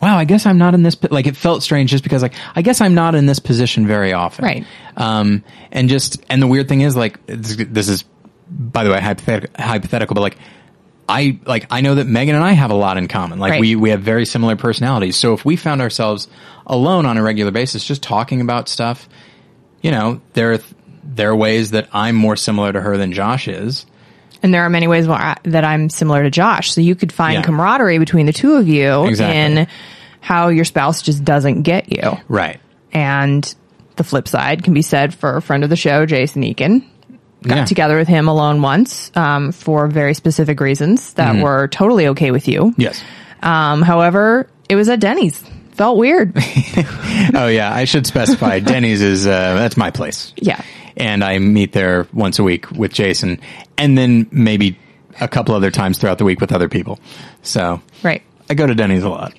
[0.00, 1.08] wow, I guess I'm not in this, po-.
[1.10, 4.12] like it felt strange just because like, I guess I'm not in this position very
[4.12, 4.44] often.
[4.44, 4.66] Right.
[4.96, 8.04] Um, and just, and the weird thing is like, this is,
[8.48, 10.38] by the way, hypothetical, hypothetical, but like,
[11.08, 13.38] I like I know that Megan and I have a lot in common.
[13.38, 13.60] Like right.
[13.60, 15.16] we we have very similar personalities.
[15.16, 16.28] So if we found ourselves
[16.66, 19.08] alone on a regular basis, just talking about stuff,
[19.80, 20.58] you know, there are,
[21.02, 23.86] there are ways that I'm more similar to her than Josh is.
[24.42, 26.72] And there are many ways I, that I'm similar to Josh.
[26.72, 27.42] So you could find yeah.
[27.42, 29.62] camaraderie between the two of you exactly.
[29.62, 29.68] in
[30.20, 32.18] how your spouse just doesn't get you.
[32.28, 32.60] Right.
[32.92, 33.52] And
[33.96, 36.84] the flip side can be said for a friend of the show, Jason Eakin
[37.42, 37.64] got yeah.
[37.64, 41.42] together with him alone once um, for very specific reasons that mm-hmm.
[41.42, 42.74] were totally okay with you.
[42.76, 43.02] Yes.
[43.42, 45.42] Um, however, it was at Denny's.
[45.72, 46.32] Felt weird.
[47.34, 48.58] oh yeah, I should specify.
[48.60, 50.32] Denny's is uh, that's my place.
[50.36, 50.60] Yeah.
[50.96, 53.40] And I meet there once a week with Jason,
[53.76, 54.76] and then maybe
[55.20, 56.98] a couple other times throughout the week with other people.
[57.42, 59.34] So right, I go to Denny's a lot.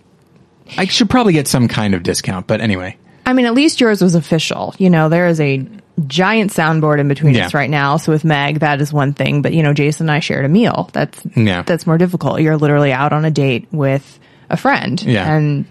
[0.77, 2.95] I should probably get some kind of discount, but anyway.
[3.25, 4.73] I mean, at least yours was official.
[4.77, 5.67] You know, there is a
[6.07, 7.47] giant soundboard in between Yeah.
[7.47, 7.97] us right now.
[7.97, 9.41] So with Meg, that is one thing.
[9.41, 10.89] But you know, Jason and I shared a meal.
[10.93, 11.63] That's Yeah.
[11.63, 12.41] that's more difficult.
[12.41, 14.19] You're literally out on a date with
[14.49, 15.31] a friend, Yeah.
[15.31, 15.65] and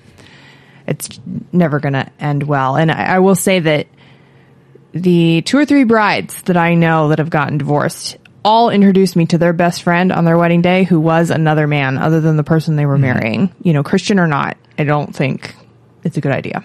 [0.87, 1.20] it's
[1.53, 2.76] never going to end well.
[2.76, 3.87] And I, I will say that
[4.93, 9.26] the two or three brides that I know that have gotten divorced all introduced me
[9.26, 12.45] to their best friend on their wedding day who was another man other than the
[12.45, 13.03] person they were Mm-hmm.
[13.03, 13.53] marrying.
[13.62, 15.55] You know, Christian or not, I don't think
[16.05, 16.62] it's a good idea.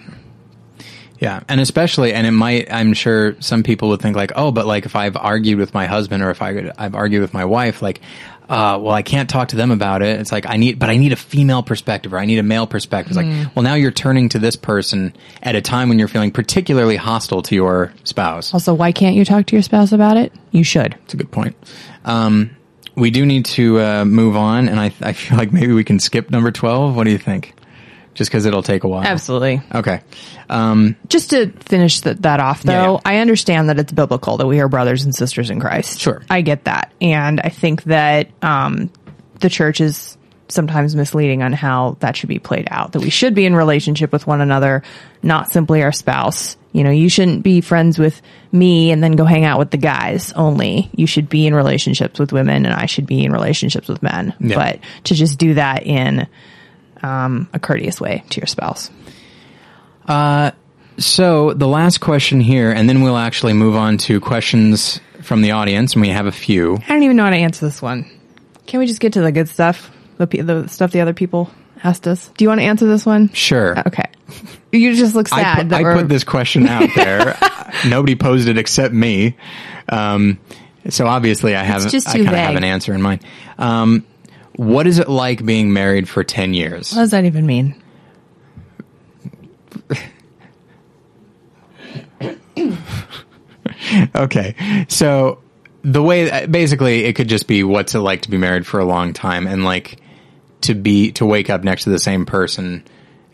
[1.20, 2.72] Yeah, and especially, and it might.
[2.72, 5.86] I'm sure some people would think like, oh, but like if I've argued with my
[5.86, 8.00] husband or if I I've argued with my wife, like,
[8.48, 10.20] uh, well, I can't talk to them about it.
[10.20, 12.66] It's like I need, but I need a female perspective or I need a male
[12.66, 13.16] perspective.
[13.16, 16.30] It's like, well, now you're turning to this person at a time when you're feeling
[16.30, 18.52] particularly hostile to your spouse.
[18.52, 20.32] Also, why can't you talk to your spouse about it?
[20.50, 20.94] You should.
[21.04, 21.56] It's a good point.
[22.04, 22.50] Um,
[22.96, 25.98] we do need to uh, move on, and I I feel like maybe we can
[25.98, 26.96] skip number twelve.
[26.96, 27.54] What do you think?
[28.14, 29.02] Just because it'll take a while.
[29.02, 29.60] Absolutely.
[29.74, 30.00] Okay.
[30.48, 32.98] Um, Just to finish th- that off, though, Yeah, yeah.
[33.04, 36.00] I understand that it's biblical that we are brothers and sisters in Christ.
[36.00, 36.22] Sure.
[36.30, 36.92] I get that.
[37.00, 38.90] And I think that um,
[39.40, 40.16] the church is
[40.48, 44.12] sometimes misleading on how that should be played out, that we should be in relationship
[44.12, 44.82] with one another,
[45.22, 46.56] not simply our spouse.
[46.72, 48.20] You know, you shouldn't be friends with
[48.52, 50.90] me and then go hang out with the guys only.
[50.94, 54.34] You should be in relationships with women and I should be in relationships with men.
[54.38, 54.56] Yeah.
[54.56, 56.26] But to just do that in
[57.02, 58.90] um, a courteous way to your spouse.
[60.06, 60.50] Uh,
[60.98, 65.52] so the last question here, and then we'll actually move on to questions from the
[65.52, 66.76] audience, and we have a few.
[66.76, 68.08] I don't even know how to answer this one.
[68.66, 69.90] Can we just get to the good stuff?
[70.18, 71.50] The, pe- the stuff the other people
[71.82, 72.28] asked us.
[72.36, 73.30] Do you want to answer this one?
[73.32, 73.78] Sure.
[73.86, 74.08] Okay.
[74.72, 75.38] You just look sad.
[75.38, 77.36] I, put, that I put this question out there.
[77.86, 79.36] Nobody posed it except me.
[79.88, 80.38] Um,
[80.88, 83.24] so obviously, I have just I kind of have an answer in mind.
[83.58, 84.06] Um,
[84.56, 86.92] what is it like being married for ten years?
[86.92, 87.80] What does that even mean?
[94.14, 95.40] Okay, so
[95.82, 98.84] the way basically it could just be what's it like to be married for a
[98.84, 100.00] long time and like
[100.62, 102.84] to be to wake up next to the same person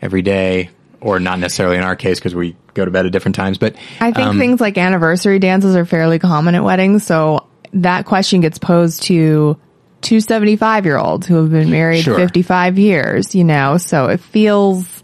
[0.01, 0.69] every day,
[0.99, 3.57] or not necessarily in our case because we go to bed at different times.
[3.57, 7.05] But I think um, things like anniversary dances are fairly common at weddings.
[7.05, 9.57] So that question gets posed to
[10.01, 12.17] two 75 year olds who have been married Sure.
[12.17, 15.03] 55 years, you know, so it feels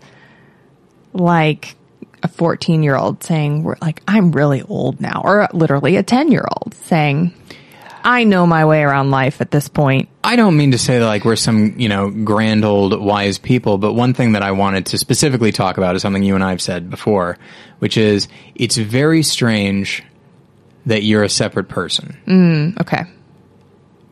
[1.13, 1.75] like
[2.23, 6.31] a 14 year old saying, we're like, I'm really old now, or literally a 10
[6.31, 7.33] year old saying,
[8.03, 10.07] I know my way around life at this point.
[10.23, 13.77] I don't mean to say that like we're some, you know, grand old wise people,
[13.77, 16.51] but one thing that I wanted to specifically talk about is something you and I
[16.51, 17.37] have said before,
[17.79, 20.03] which is it's very strange
[20.85, 22.17] that you're a separate person.
[22.25, 23.03] Mm, okay.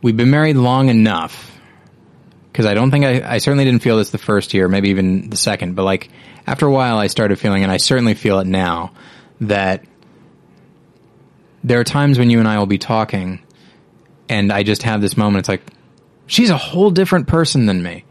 [0.02, 1.60] We've been married long enough
[2.52, 5.30] because I don't think I, I certainly didn't feel this the first year, maybe even
[5.30, 6.10] the second, but like
[6.48, 8.93] after a while I started feeling, and I certainly feel it now,
[9.41, 9.84] that
[11.64, 13.43] there are times when you and I will be talking
[14.30, 15.39] and I just have this moment.
[15.39, 15.64] It's like,
[16.28, 18.06] she's a whole different person than me.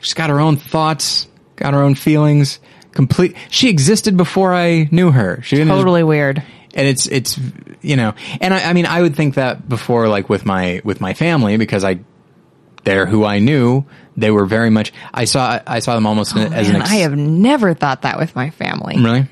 [0.00, 2.60] She's got her own thoughts, got her own feelings.
[2.92, 3.36] Complete.
[3.50, 5.42] She existed before I knew her.
[5.42, 6.42] She didn't just Totally weird.
[6.76, 7.40] And it's it's
[7.82, 11.00] you know and I, I mean i would think that before like with my with
[11.00, 11.98] my family because i
[12.84, 13.84] they're who i knew
[14.16, 16.90] they were very much i saw i saw them almost oh, as an Man, ex-
[16.92, 18.96] I have never thought that with my family.
[19.02, 19.26] really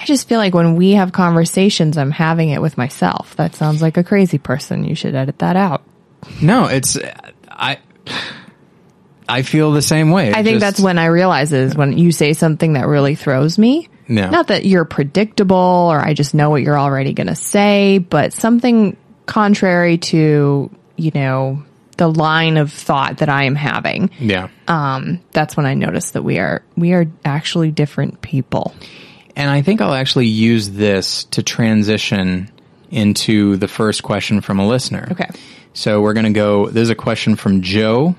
[0.00, 3.36] I just feel like when we have conversations, I'm having it with myself.
[3.36, 4.82] That sounds like a crazy person.
[4.82, 5.82] You should edit that out.
[6.40, 6.98] no it's
[7.48, 7.78] i
[9.28, 11.96] i feel the same way It I think just- that's when I realize is when
[11.96, 13.88] you say something that really throws me.
[14.16, 14.30] Yeah.
[14.30, 18.32] Not that you're predictable or I just know what you're already going to say, but
[18.32, 18.96] something
[19.26, 21.62] contrary to, you know,
[21.96, 24.10] the line of thought that I am having.
[24.18, 28.74] yeah Um, That's when I notice that we are we are actually different people.
[29.36, 32.50] And I think I'll actually use this to transition
[32.90, 35.08] into the first question from a listener.
[35.12, 35.30] Okay.
[35.74, 36.68] So we're going to go.
[36.68, 38.14] There's a question from Joe.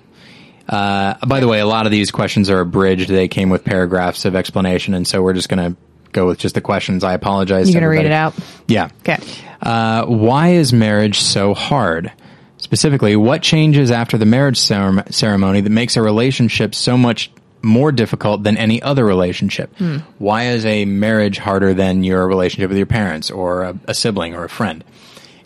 [0.68, 3.09] Uh, by the way, a lot of these questions are abridged.
[3.09, 5.78] They came with paragraphs of explanation, and so we're just going to
[6.11, 7.03] go with just the questions.
[7.03, 7.68] I apologize.
[7.68, 8.34] You to going to read it out?
[8.68, 8.89] Yeah.
[8.99, 9.18] Okay.
[9.61, 12.11] Uh, why is marriage so hard?
[12.57, 17.30] Specifically, what changes after the marriage ceremony that makes a relationship so much
[17.61, 19.74] more difficult than any other relationship?
[20.18, 24.34] Why is a marriage harder than your relationship with your parents or a, a sibling
[24.34, 24.84] or a friend?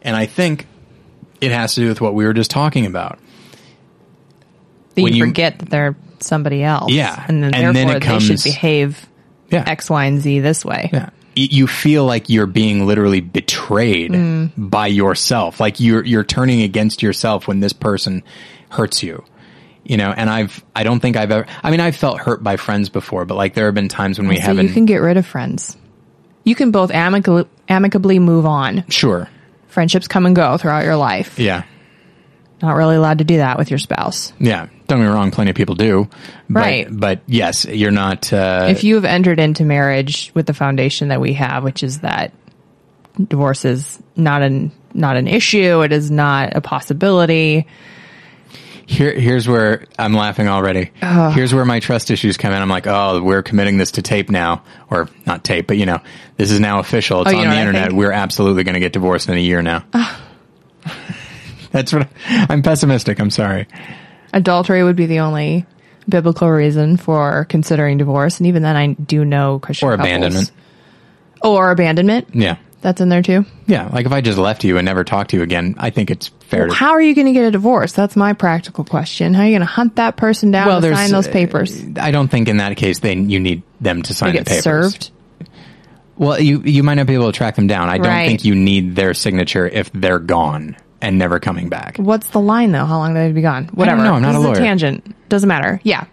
[0.04, 0.68] And I think
[1.42, 3.20] it has to do with what we were just talking about.
[4.98, 6.92] That When you, you- forget that they're somebody else.
[6.92, 7.24] Yeah.
[7.28, 9.08] And then And then therefore it they should behave
[9.50, 9.64] Yeah.
[9.66, 10.90] X, Y, and Z this way.
[10.92, 11.10] Yeah.
[11.36, 14.52] You feel like you're being literally betrayed Mm.
[14.58, 15.60] by yourself.
[15.60, 18.24] Like you're you're turning against yourself when this person
[18.70, 19.24] hurts you.
[19.86, 22.58] You know, and I've I don't think I've ever I mean I've felt hurt by
[22.58, 24.98] friends before, but like there have been times when we So haven't you can get
[24.98, 25.78] rid of friends.
[26.44, 28.84] you can both amicably, amicably move on.
[28.90, 29.30] Sure.
[29.68, 31.38] Friendships come and go throughout your life.
[31.38, 31.64] Yeah.
[32.64, 34.34] Not really allowed to do that with your spouse.
[34.40, 34.68] Yeah.
[34.88, 35.32] Don't get me wrong.
[35.32, 36.08] Plenty of people do.
[36.50, 36.88] But, Right.
[36.90, 38.32] But yes, you're not.
[38.32, 42.00] Uh, If you have entered into marriage with the foundation that we have, which is
[42.00, 42.32] that
[43.28, 47.68] divorce is not an not an issue, it is not a possibility.
[48.86, 50.92] Here, here's where I'm laughing already.
[51.34, 52.62] Here's where my trust issues come in.
[52.62, 56.00] I'm like, oh, we're committing this to tape now, or not tape, but you know,
[56.38, 57.24] this is now official.
[57.24, 57.92] It's Oh, on the internet.
[57.92, 59.84] We're absolutely going to get divorced in a year now.
[61.72, 63.20] That's what I'm pessimistic.
[63.20, 63.68] I'm sorry.
[64.34, 65.66] Adultery would be the only
[66.10, 70.08] biblical reason for considering divorce, and even then, I do know Christian Or couples.
[70.08, 70.52] abandonment.
[71.42, 72.28] or abandonment.
[72.34, 72.58] Yeah.
[72.82, 73.44] That's in there too.
[73.66, 73.90] Yeah.
[73.92, 76.28] Like if I just left you and never talked to you again, I think it's
[76.42, 76.74] fair to.
[76.74, 77.92] How are you going to get a divorce?
[77.92, 79.34] That's my practical question.
[79.34, 81.84] How are you going to hunt that person down Well, and sign those uh, papers?
[82.00, 84.64] I don't think in that case then you need them to sign They the papers.
[84.64, 85.12] served.
[86.18, 87.90] Well, you you might not be able to track them down.
[87.90, 88.28] I don't Right.
[88.28, 91.98] think you need their signature if they're gone and never coming back.
[91.98, 92.86] What's the line though?
[92.86, 93.66] How long do they be gone?
[93.68, 94.04] Whatever.
[94.04, 94.14] know.
[94.14, 94.56] I'm not this a lawyer.
[94.56, 95.30] tangent.
[95.30, 95.80] Doesn't matter.
[95.84, 96.06] Yeah.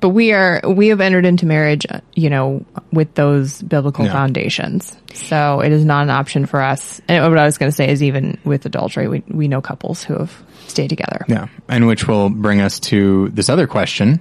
[0.00, 4.96] But we are we have entered into marriage, you know, with those biblical foundations.
[5.12, 7.02] So it is not an option for us.
[7.06, 10.02] And what I was going to say is even with adultery, we we know couples
[10.02, 11.26] who have stayed together.
[11.28, 14.20] Yeah, and which will bring us to this other question.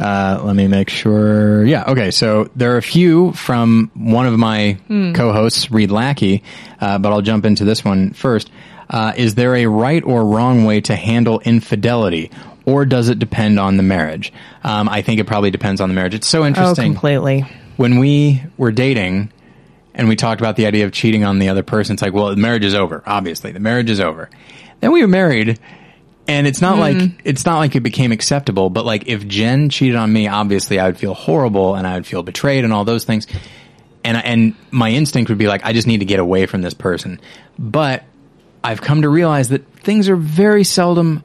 [0.00, 1.62] Uh, let me make sure.
[1.66, 2.10] Yeah, okay.
[2.10, 6.42] So there are a few from one of my co-hosts, Reed Lackey,
[6.80, 8.50] uh, but I'll jump into this one first.
[8.88, 12.30] Uh, is there a right or wrong way to handle infidelity,
[12.64, 14.32] or does it depend on the marriage?
[14.64, 16.14] Um, I think it probably depends on the marriage.
[16.14, 16.64] It's so interesting.
[16.64, 17.46] Oh, interesting completely.
[17.76, 19.30] when we were dating
[19.94, 22.30] and we talked about the idea of cheating on the other person, it's like, well,
[22.30, 23.02] the marriage is over.
[23.06, 24.30] Obviously, the marriage is over.
[24.80, 25.58] Then we were married,
[26.30, 28.70] and it's not like it's not like it became acceptable.
[28.70, 32.06] But like, if Jen cheated on me, obviously, I would feel horrible and I would
[32.06, 33.26] feel betrayed and all those things.
[34.04, 36.72] And and my instinct would be like, I just need to get away from this
[36.72, 37.20] person.
[37.58, 38.04] But
[38.62, 41.24] I've come to realize that things are very seldom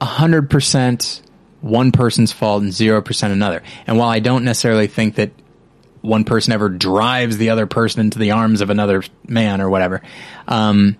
[0.00, 1.20] hundred percent
[1.60, 3.62] one person's fault and zero percent another.
[3.86, 5.32] And while I don't necessarily think that
[6.00, 10.00] one person ever drives the other person into the arms of another man or whatever,
[10.48, 10.96] um,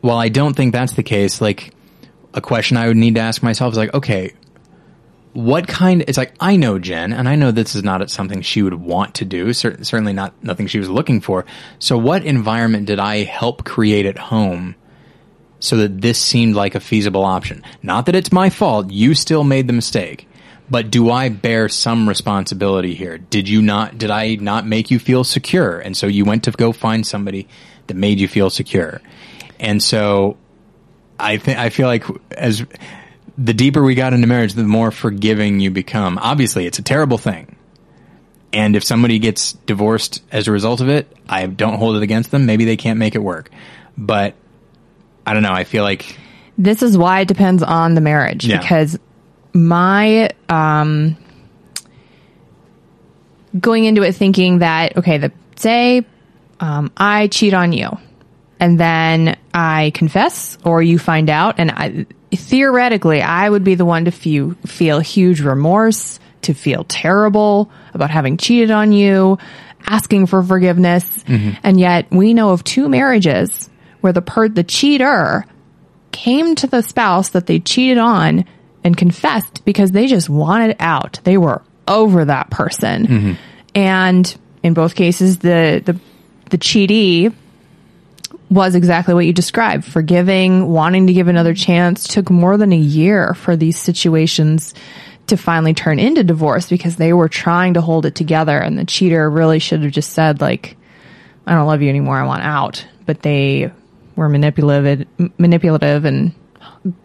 [0.00, 1.74] while I don't think that's the case, like
[2.34, 4.34] a question I would need to ask myself is like, okay,
[5.32, 6.04] what kind?
[6.06, 9.14] It's like I know Jen, and I know this is not something she would want
[9.16, 9.52] to do.
[9.52, 11.44] Cer- certainly not nothing she was looking for.
[11.78, 14.76] So, what environment did I help create at home
[15.58, 17.64] so that this seemed like a feasible option?
[17.82, 18.90] Not that it's my fault.
[18.90, 20.28] You still made the mistake.
[20.70, 23.18] But do I bear some responsibility here?
[23.18, 25.78] Did you not, did I not make you feel secure?
[25.78, 27.48] And so you went to go find somebody
[27.86, 29.02] that made you feel secure.
[29.60, 30.38] And so
[31.18, 32.64] I think, I feel like as
[33.38, 36.18] the deeper we got into marriage, the more forgiving you become.
[36.18, 37.56] Obviously, it's a terrible thing.
[38.52, 42.30] And if somebody gets divorced as a result of it, I don't hold it against
[42.30, 42.46] them.
[42.46, 43.50] Maybe they can't make it work.
[43.98, 44.34] But
[45.26, 45.52] I don't know.
[45.52, 46.16] I feel like
[46.56, 48.58] This is why it depends on the marriage Yeah.
[48.60, 48.98] because
[49.52, 51.16] my um
[53.58, 56.04] going into it thinking that okay, the say
[56.60, 57.98] um, I cheat on you
[58.60, 63.84] and then I confess or you find out and I theoretically I would be the
[63.84, 69.38] one to feel feel huge remorse, to feel terrible about having cheated on you,
[69.86, 71.04] asking for forgiveness.
[71.24, 71.58] Mm-hmm.
[71.62, 73.68] And yet we know of two marriages
[74.00, 75.46] where the per the cheater
[76.12, 78.44] came to the spouse that they cheated on
[78.84, 81.18] and confessed because they just wanted out.
[81.24, 83.06] They were over that person.
[83.06, 83.32] Mm-hmm.
[83.74, 85.98] And in both cases, the, the,
[86.50, 87.34] the cheatee
[88.54, 89.84] was exactly what you described.
[89.84, 94.74] Forgiving, wanting to give another chance took more than a year for these situations
[95.26, 98.84] to finally turn into divorce because they were trying to hold it together and the
[98.84, 100.76] cheater really should have just said like,
[101.46, 102.16] I don't love you anymore.
[102.16, 102.86] I want out.
[103.06, 103.72] But they
[104.14, 106.32] were manipulative, manipulative and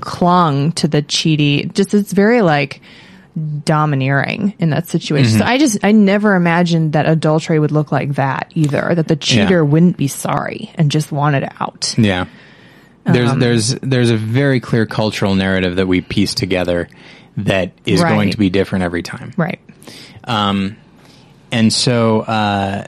[0.02, 1.74] clung to the cheaty.
[1.74, 2.82] Just it's very like
[3.40, 5.40] domineering in that situation.
[5.40, 8.94] So I just I never imagined that adultery would look like that either.
[8.96, 11.96] That the cheater wouldn't be sorry and just wanted out.
[11.98, 12.26] Yeah.
[13.06, 16.88] There's there's there's a very clear cultural narrative that we piece together
[17.38, 18.10] that is Right.
[18.14, 19.34] going to be different every time.
[19.38, 19.60] Right.
[20.26, 20.78] Um
[21.52, 22.86] and so uh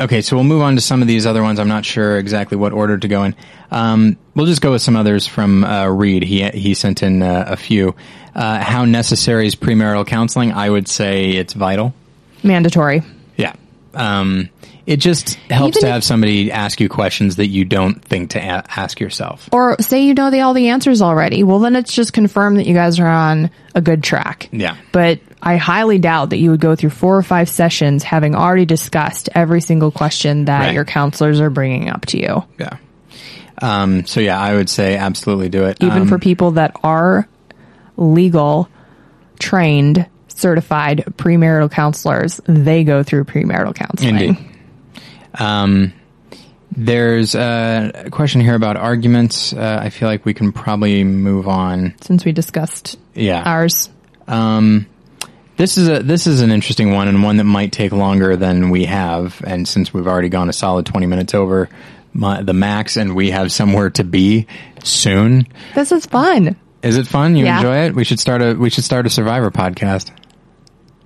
[0.00, 1.58] okay, so we'll move on to some of these other ones.
[1.58, 3.34] I'm not sure exactly what order to go in.
[3.70, 6.22] Um, we'll just go with some others from uh, Reed.
[6.22, 7.94] He he sent in uh, a few.
[8.36, 10.52] Uh, how necessary is premarital counseling?
[10.52, 11.94] I would say it's vital.
[12.42, 13.02] Mandatory.
[13.36, 13.54] Yeah.
[13.94, 14.50] Um,
[14.84, 18.38] it just helps Even to have somebody ask you questions that you don't think to
[18.38, 18.42] a-
[18.78, 19.48] ask yourself.
[19.52, 21.42] Or say you know the, all the answers already.
[21.44, 24.48] Well, then it's just confirmed that you guys are on a good track.
[24.52, 24.76] Yeah.
[24.92, 28.66] But I highly doubt that you would go through four or five sessions having already
[28.66, 30.74] discussed every single question that Right.
[30.74, 32.44] your counselors are bringing up to you.
[32.58, 32.76] Yeah.
[33.62, 35.78] Um, so yeah, I would say absolutely do it.
[35.80, 37.26] Even Um, for people that are
[37.96, 38.68] legal,
[39.38, 44.16] trained, certified premarital counselors, they go through premarital counseling.
[44.18, 44.38] Indeed.
[45.34, 45.92] Um,
[46.72, 49.52] there's a question here about arguments.
[49.52, 51.94] Uh, I feel like we can probably move on.
[52.00, 53.42] Since we discussed Yeah.
[53.44, 53.88] ours.
[54.28, 54.86] Um,
[55.56, 58.68] this is a this is an interesting one and one that might take longer than
[58.68, 59.40] we have.
[59.46, 61.70] And since we've already gone a solid twenty minutes over
[62.12, 64.46] my, the max, and we have somewhere to be
[64.84, 66.56] soon, This is fun.
[66.86, 67.36] Is it fun?
[67.36, 67.56] You Yeah.
[67.58, 67.94] enjoy it?
[67.94, 70.10] We should start a we should start a Survivor podcast.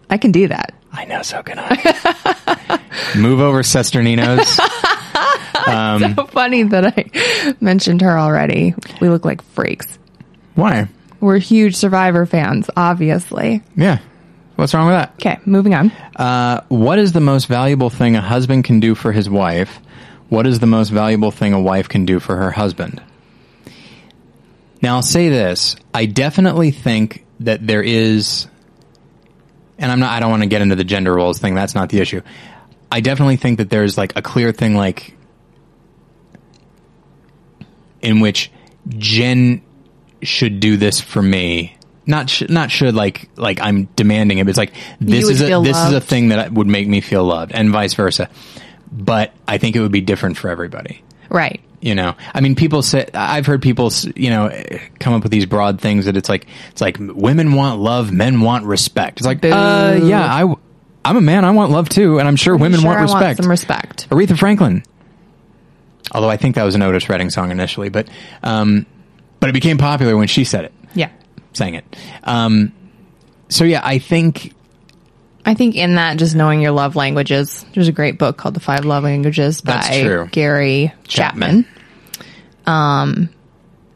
[0.09, 0.75] I can do that.
[0.93, 2.81] I know, so can I.
[3.17, 4.45] Move over, Cesterninos.
[6.17, 8.75] so funny that I mentioned her already.
[9.01, 9.99] We look like freaks.
[10.55, 10.89] Why?
[11.21, 13.63] We're huge Survivor fans, obviously.
[13.77, 13.99] Yeah.
[14.57, 15.13] What's wrong with that?
[15.15, 15.91] Okay, moving on.
[16.17, 19.81] Uh, what is the most valuable thing a husband can do for his wife?
[20.29, 23.01] What is the most valuable thing a wife can do for her husband?
[24.83, 25.77] Now, I'll say this.
[25.93, 28.47] I definitely think that there is,
[29.79, 31.55] and I'm not, I don't want to get into the gender roles thing.
[31.55, 32.23] That's not the issue.
[32.91, 35.15] I definitely think that there's like a clear thing, like,
[38.01, 38.51] in which
[38.89, 39.63] Jen
[40.23, 41.77] should do this for me.
[42.07, 44.45] Not sh- not should like like I'm demanding it.
[44.45, 47.23] But it's like this is a this is a thing that would make me feel
[47.25, 48.29] loved, and vice versa.
[48.91, 51.05] But I think it would be different for everybody.
[51.29, 51.61] Right.
[51.83, 54.51] You know, I mean, people say I've heard people, you know,
[54.99, 58.43] come up with these broad things that it's like it's like women want love, men
[58.43, 59.19] want respect.
[59.21, 60.07] It's like, uh, Boo.
[60.07, 60.55] yeah, I,
[61.07, 63.41] I'm a man, I want love too, and I'm sure women Sure, want I respect.
[63.43, 64.09] some respect.
[64.11, 64.83] Aretha Franklin.
[66.13, 68.09] Although I think that was an Otis Redding song initially, but
[68.43, 68.85] um,
[69.39, 71.09] but it became popular when she said it, Yeah.
[71.55, 71.97] sang it.
[72.25, 72.73] Um,
[73.49, 74.53] so yeah, I think
[75.45, 78.61] I think in that, just knowing your love languages, there's a great book called The
[78.61, 81.67] Five Love Languages by Gary Chapman.
[82.65, 83.35] Chapman.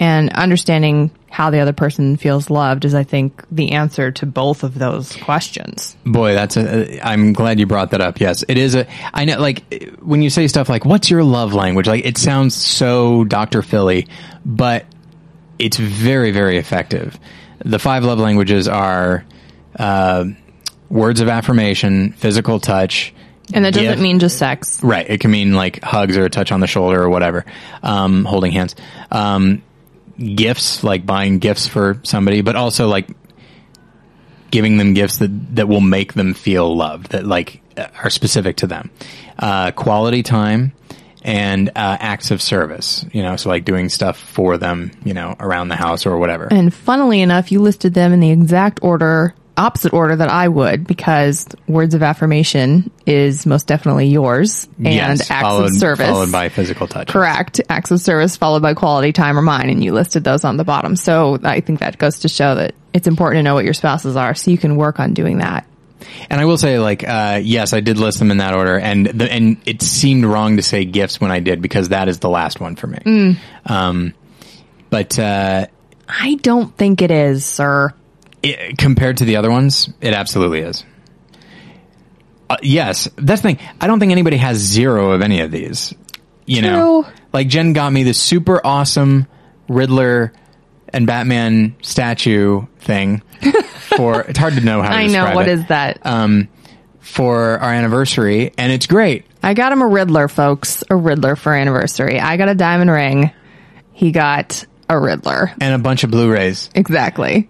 [0.00, 4.62] And understanding how the other person feels loved is, I think, the answer to both
[4.62, 5.96] of those questions.
[6.04, 7.00] Boy, that's a.
[7.00, 8.20] I'm glad you brought that up.
[8.20, 8.86] Yes, it is a.
[9.12, 12.54] I know, like when you say stuff like "What's your love language?" Like it sounds
[12.54, 14.08] so Doctor Philly,
[14.44, 14.84] but
[15.58, 17.18] it's very, very effective.
[17.64, 19.24] The five love languages are
[19.78, 20.26] uh,
[20.94, 23.12] words of affirmation, physical touch,
[23.52, 24.80] And that doesn't gift- mean just sex.
[24.82, 25.04] Right.
[25.10, 27.44] It can mean like hugs or a touch on the shoulder or whatever.
[27.82, 28.76] Um, holding hands.
[29.10, 29.62] Um,
[30.16, 33.08] gifts, like buying gifts for somebody, but also like
[34.52, 37.60] giving them gifts that, that will make them feel loved, that like
[38.02, 38.90] are specific to them.
[39.36, 40.72] Uh, quality time
[41.22, 45.34] and, uh, acts of service, you know, so like doing stuff for them, you know,
[45.40, 46.46] around the house or whatever.
[46.52, 50.86] And funnily enough, you listed them in the exact order, opposite order that I would,
[50.86, 56.08] because words of affirmation is most definitely yours, and Yes, acts followed, of service.
[56.08, 57.08] followed by physical touch.
[57.08, 57.60] Correct.
[57.68, 60.64] Acts of service followed by quality time are mine, and you listed those on the
[60.64, 60.96] bottom.
[60.96, 64.16] So I think that goes to show that it's important to know what your spouses
[64.16, 65.66] are so you can work on doing that.
[66.28, 69.06] And I will say, like, uh, yes, I did list them in that order, and
[69.06, 72.28] the, and it seemed wrong to say gifts when I did because that is the
[72.28, 72.98] last one for me.
[72.98, 73.36] Mm.
[73.66, 74.14] Um,
[74.90, 75.66] but uh,
[76.08, 77.92] I don't think it is, sir.
[78.44, 80.84] It, compared to the other ones, it absolutely is.
[82.48, 83.58] Uh, yes, that's the thing.
[83.80, 85.94] I don't think anybody has zero of any of these.
[86.46, 87.12] You know, True.
[87.32, 89.26] like Jen got me the super awesome
[89.68, 90.32] Riddler
[90.92, 93.22] and Batman statue thing
[93.96, 94.20] for.
[94.22, 94.90] it's hard to know how.
[94.90, 95.34] To I know.
[95.34, 95.52] What it.
[95.58, 96.04] is that?
[96.06, 96.48] um,
[97.00, 99.24] for our anniversary, and it's great.
[99.42, 100.82] I got him a Riddler, folks.
[100.90, 102.20] A Riddler for anniversary.
[102.20, 103.30] I got a diamond ring.
[103.92, 105.50] He got a Riddler.
[105.60, 106.68] and a bunch of Blu-rays.
[106.74, 107.48] Exactly.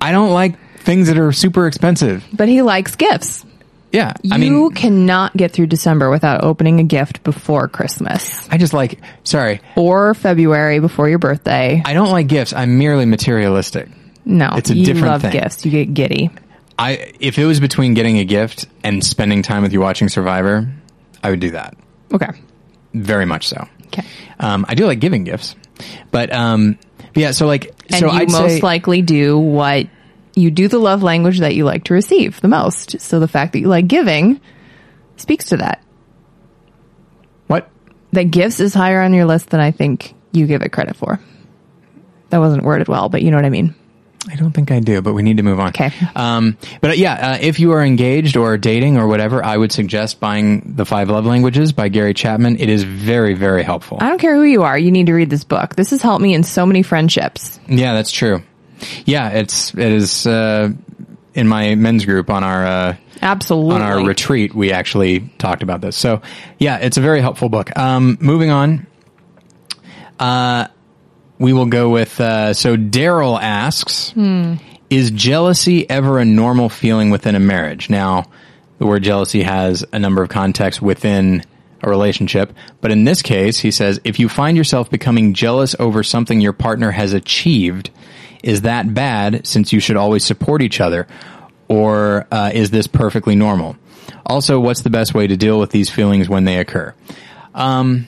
[0.00, 2.24] I don't like things that are super expensive.
[2.32, 3.44] But he likes gifts.
[3.92, 8.58] Yeah, I you mean, cannot get through December without opening a gift before Christmas I
[8.58, 8.98] just like.
[9.24, 11.80] Sorry, or February before your birthday.
[11.84, 12.52] I don't like gifts.
[12.52, 13.88] I'm merely materialistic.
[14.24, 15.30] No, It's a different love thing.
[15.32, 15.64] gifts.
[15.64, 16.30] You get giddy.
[16.78, 20.68] I if it was between getting a gift and spending time with you watching Survivor,
[21.22, 21.74] I would do that.
[22.12, 22.28] Okay.
[22.92, 23.66] Very much so.
[23.86, 24.04] Okay.
[24.40, 25.54] Um, I do like giving gifts,
[26.10, 26.76] but um,
[27.16, 27.30] but yeah.
[27.30, 29.86] So like, And so you I'd most say, likely do what
[30.34, 33.00] you do the love language that you like to receive the most.
[33.00, 34.38] So the fact that you like giving
[35.16, 35.82] speaks to that.
[37.46, 37.70] what?
[38.12, 41.18] That gifts is higher on your list than I think you give it credit for.
[42.28, 43.74] That wasn't worded well, but you know what I mean.
[44.28, 45.68] I don't think I do, but we need to move on.
[45.68, 45.92] Okay.
[46.14, 49.70] Um, but uh, yeah, uh, if you are engaged or dating or whatever, I would
[49.72, 52.58] suggest buying The Five Love Languages by Gary Chapman.
[52.58, 53.98] It is very, very helpful.
[54.00, 54.76] I don't care who you are.
[54.76, 55.76] You need to read this book.
[55.76, 57.60] This has helped me in so many friendships.
[57.68, 58.42] Yeah, that's true.
[59.04, 60.70] Yeah, it's it is uh,
[61.34, 63.76] in my men's group on our uh, Absolutely.
[63.76, 64.54] on our retreat.
[64.54, 65.96] We actually talked about this.
[65.96, 66.22] So
[66.58, 67.76] yeah, it's a very helpful book.
[67.78, 68.86] Um, moving on,
[70.18, 70.66] uh,
[71.38, 74.12] we will go with uh, so Daryl asks,
[74.90, 78.24] "Is jealousy ever a normal feeling within a marriage?" Now,
[78.78, 81.44] the word jealousy has a number of contexts within
[81.82, 86.02] a relationship, but in this case, he says, if you find yourself becoming jealous over
[86.02, 87.90] something your partner has achieved,
[88.42, 91.06] is that bad since you should always support each other?
[91.68, 93.76] Or uh, is this perfectly normal?
[94.24, 96.94] Also, what's the best way to deal with these feelings when they occur?
[97.54, 98.06] we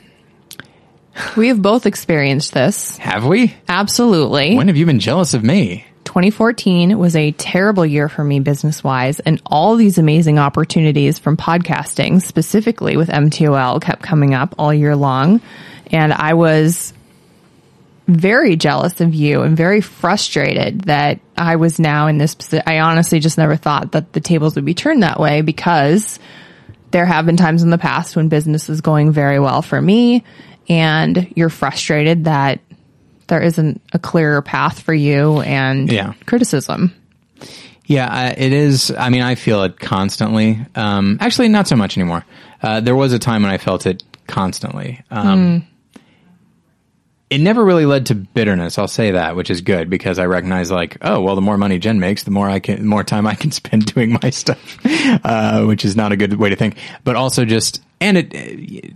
[1.49, 2.97] have both experienced this.
[2.99, 3.55] Have we?
[3.69, 4.57] Absolutely.
[4.57, 5.85] When have you been jealous of me?
[6.05, 11.37] 2014 was a terrible year for me business wise, and all these amazing opportunities from
[11.37, 15.43] podcasting, specifically with MTOL, kept coming up all year long.
[15.93, 16.95] And I was
[18.07, 22.65] very jealous of you and very frustrated that I was now in this position.
[22.67, 26.19] I honestly just never thought that the tables would be turned that way because
[26.91, 30.25] there have been times in the past when business is going very well for me
[30.69, 32.61] and you're frustrated that
[33.29, 36.15] there isn't a clearer path for you and Yeah.
[36.27, 36.95] criticism.
[37.87, 38.91] Yeah, it is.
[38.97, 40.59] I mean, I feel it constantly.
[40.75, 42.25] Um, actually, not so much anymore.
[42.63, 45.01] Uh, there was a time when I felt it constantly.
[45.11, 45.65] Um,
[47.31, 48.79] It never really led to bitterness.
[48.79, 51.79] I'll say that, which is good because I recognize, like, oh, well, the more money
[51.79, 54.79] Jen makes, the more I can, the more time I can spend doing my stuff,
[55.25, 56.77] uh, which is not a good way to think.
[57.05, 58.95] But also just, and it,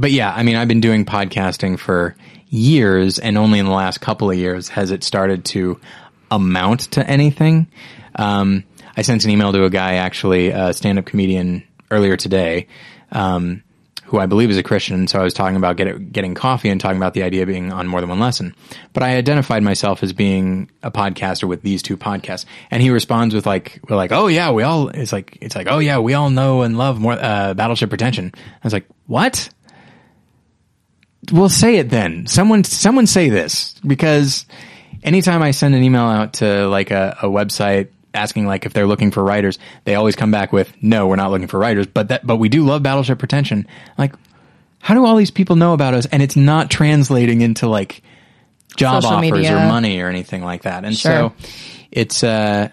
[0.00, 2.16] but yeah, I mean, I've been doing podcasting for
[2.48, 5.78] years, and only in the last couple of years has it started to
[6.30, 7.68] amount to anything.
[8.16, 8.64] Um,
[8.96, 12.68] I sent an email to a guy, actually, a stand-up comedian, earlier today,
[13.12, 13.62] um,
[14.04, 15.06] who I believe is a Christian.
[15.06, 17.72] So I was talking about get, getting coffee and talking about the idea of being
[17.72, 18.54] on more than one lesson.
[18.92, 23.34] But I identified myself as being a podcaster with these two podcasts, and he responds
[23.34, 26.14] with like, "We're like, oh yeah, we all." It's like it's like, oh yeah, we
[26.14, 28.32] all know and love more uh, Battleship Pretension.
[28.34, 29.48] I was like, what?
[31.32, 34.46] Well say it then someone someone say this because
[35.02, 38.86] anytime i send an email out to like a, a website asking like if they're
[38.86, 42.08] looking for writers they always come back with no we're not looking for writers but
[42.08, 43.66] that but we do love battleship pretension
[43.96, 44.14] like
[44.80, 48.02] how do all these people know about us and it's not translating into like
[48.76, 49.56] job Social offers media.
[49.56, 51.32] or money or anything like that and Sure.
[51.38, 51.46] so
[51.92, 52.68] it's uh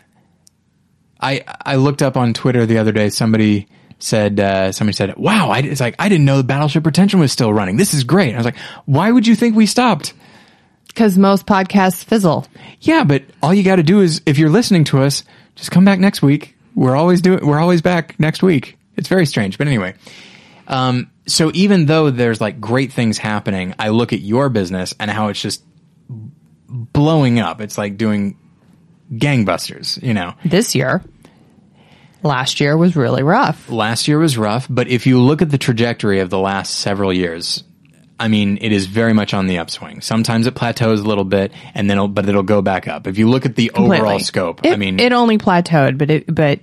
[1.20, 3.10] I I looked up on Twitter the other day.
[3.10, 3.68] Somebody
[4.00, 7.32] said uh, somebody said, "Wow!" I, it's like I didn't know the Battleship Pretension was
[7.32, 7.78] still running.
[7.78, 8.34] This is great.
[8.34, 10.14] I was like, "Why would you think we stopped?"
[10.88, 12.48] Because most podcasts fizzle.
[12.82, 15.24] Yeah, but all you got to do is if you're listening to us,
[15.56, 16.56] just come back next week.
[16.76, 17.46] We're always doing.
[17.46, 18.78] We're always back next week.
[18.96, 19.96] It's very strange, but anyway.
[20.68, 25.10] Um, so even though there's like great things happening, I look at your business and
[25.10, 25.64] how it's just
[26.68, 27.62] blowing up.
[27.62, 28.38] It's like doing
[29.12, 30.02] gangbusters.
[30.02, 30.34] You know.
[30.46, 31.04] This year,
[32.24, 33.70] last year was really rough.
[33.70, 37.14] last year was rough, but if you look at the trajectory of the last several
[37.14, 37.64] years,
[38.20, 40.02] I mean, it is very much on the upswing.
[40.02, 43.06] Sometimes it plateaus a little bit, and then, it'll, but it'll go back up.
[43.06, 46.34] If you look at the overall scope, It, I mean, it only plateaued, but it,
[46.34, 46.60] but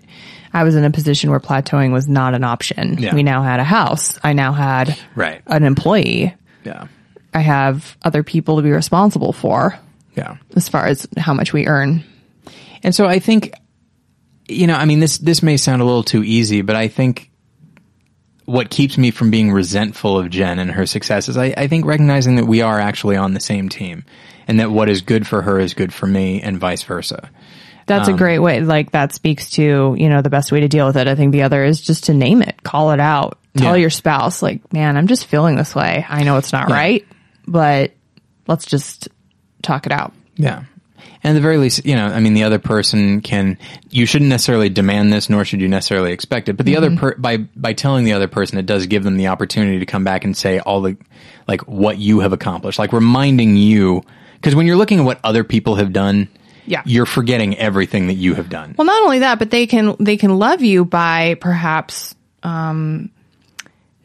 [0.52, 2.98] I was in a position where plateauing was not an option.
[2.98, 3.14] Yeah.
[3.14, 4.18] We now had a house.
[4.22, 6.34] I now had right, an employee.
[6.64, 6.88] yeah,
[7.32, 9.78] I have other people to be responsible for
[10.16, 10.36] yeah.
[10.56, 12.02] as far as how much we earn.
[12.82, 13.52] And so I think,
[14.48, 17.30] you know, I mean, this this may sound a little too easy, but I think
[18.44, 21.86] what keeps me from being resentful of Jen and her success is I, I think
[21.86, 24.04] recognizing that we are actually on the same team,
[24.46, 27.30] and that what is good for her is good for me, and vice versa.
[27.86, 28.60] That's Um, a great way.
[28.60, 31.06] Like that speaks to, you know, the best way to deal with it.
[31.08, 33.82] I think the other is just to name it, call it out, tell Yeah.
[33.82, 36.04] your spouse, like, man, I'm just feeling this way.
[36.08, 37.06] I know it's not right,
[37.46, 37.92] but
[38.46, 39.08] let's just
[39.62, 40.12] talk it out.
[40.36, 40.62] Yeah.
[41.24, 43.56] And at the very least, you know, I mean, the other person can,
[43.90, 46.52] you shouldn't necessarily demand this, nor should you necessarily expect it.
[46.58, 49.28] But the other, per, by, by telling the other person, it does give them the
[49.28, 50.98] opportunity to come back and say all the,
[51.48, 52.78] like, what you have accomplished.
[52.78, 54.02] Like, reminding you,
[54.34, 56.28] because when you're looking at what other people have done,
[56.66, 56.82] Yeah.
[56.84, 58.74] you're forgetting everything that you have done.
[58.76, 63.10] Well, not only that, but they can they can love you by perhaps um,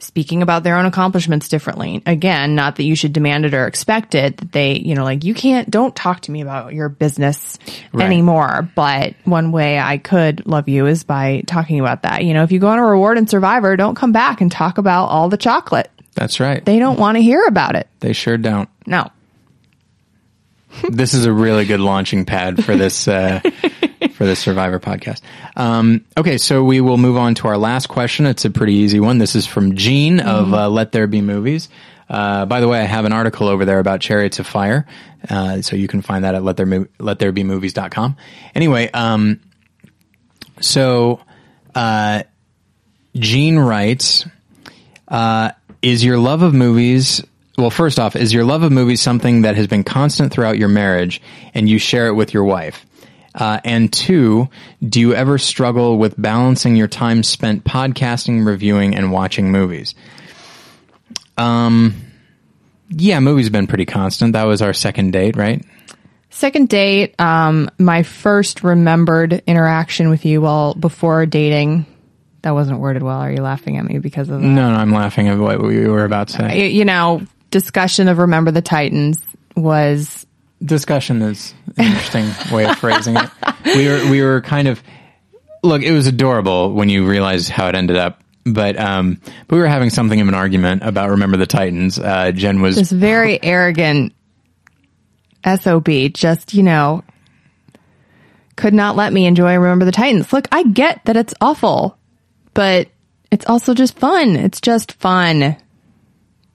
[0.04, 2.02] speaking about their own accomplishments differently.
[2.06, 4.38] Again, not that you should demand it or expect it.
[4.38, 7.58] That they, you know, like you can't don't talk to me about your business
[7.92, 8.06] Right.
[8.06, 8.70] anymore.
[8.76, 12.24] But one way I could love you is by talking about that.
[12.24, 14.78] You know, if you go on a reward and Survivor, don't come back and talk
[14.78, 15.90] about all the chocolate.
[16.16, 16.64] That's right.
[16.66, 17.88] They don't want to hear about it.
[18.00, 18.68] They sure don't.
[18.86, 19.10] No.
[20.90, 23.40] this is a really good launching pad for this uh,
[24.20, 25.22] for the Survivor podcast.
[25.56, 28.26] Um, okay, so we will move on to our last question.
[28.26, 29.18] It's a pretty easy one.
[29.18, 31.70] This is from Gene of uh, Let There Be Movies.
[32.10, 34.86] Uh, by the way, I have an article over there about Chariots of Fire,
[35.30, 38.18] uh, so you can find that at let there Mo- let there be movies.com.
[38.54, 39.40] Anyway, um,
[40.60, 41.22] so
[41.74, 42.24] uh,
[43.16, 44.26] Gene writes,
[45.08, 45.52] uh,
[45.82, 47.24] "Is your love of movies?"
[47.58, 50.68] Well, first off, is your love of movies something that has been constant throughout your
[50.68, 51.22] marriage,
[51.54, 52.86] and you share it with your wife?
[53.40, 54.49] Uh, and two,
[54.88, 59.95] do you ever struggle with balancing your time spent podcasting, reviewing, and watching movies?
[61.38, 61.95] Um,
[62.90, 64.34] yeah, movies have been pretty constant.
[64.34, 65.66] That was our second date, right?
[66.32, 71.86] Second date, um, my first remembered interaction with you while before dating.
[72.41, 73.20] That wasn't worded well.
[73.20, 74.48] Are you laughing at me because of that?
[74.48, 76.68] No, no, I'm laughing at what we were about to say.
[76.68, 77.22] You, you know,
[77.52, 79.22] discussion of Remember the Titans
[79.56, 80.26] was
[80.64, 83.30] Discussion is an interesting way of phrasing it.
[83.65, 84.84] We were we were kind of
[85.64, 85.81] look.
[85.81, 88.22] It was adorable when you realized how it ended up.
[88.45, 91.99] But um, but we were having something of an argument about Remember the Titans.
[91.99, 94.14] Uh, Jen was this very arrogant
[95.45, 97.03] SOB, just, you know,
[98.56, 100.31] could not let me enjoy Remember the Titans.
[100.34, 101.98] Look, I get that it's awful,
[102.53, 102.90] but
[103.31, 104.36] it's also just fun.
[104.36, 105.56] It's just fun.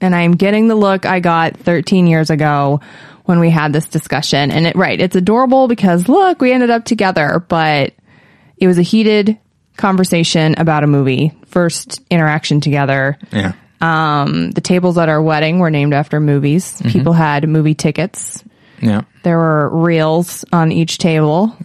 [0.01, 2.81] And I'm getting the look I got 13 years ago
[3.25, 4.51] when we had this discussion.
[4.51, 7.93] And it, right, it's adorable because look, we ended up together, but
[8.57, 9.37] it was a heated
[9.77, 11.33] conversation about a movie.
[11.47, 13.17] First interaction together.
[13.31, 13.53] yeah.
[13.81, 16.81] Um, the tables at our wedding were named after movies.
[16.81, 18.43] People had movie tickets.
[18.81, 19.01] Yeah.
[19.23, 21.55] There were reels on each table.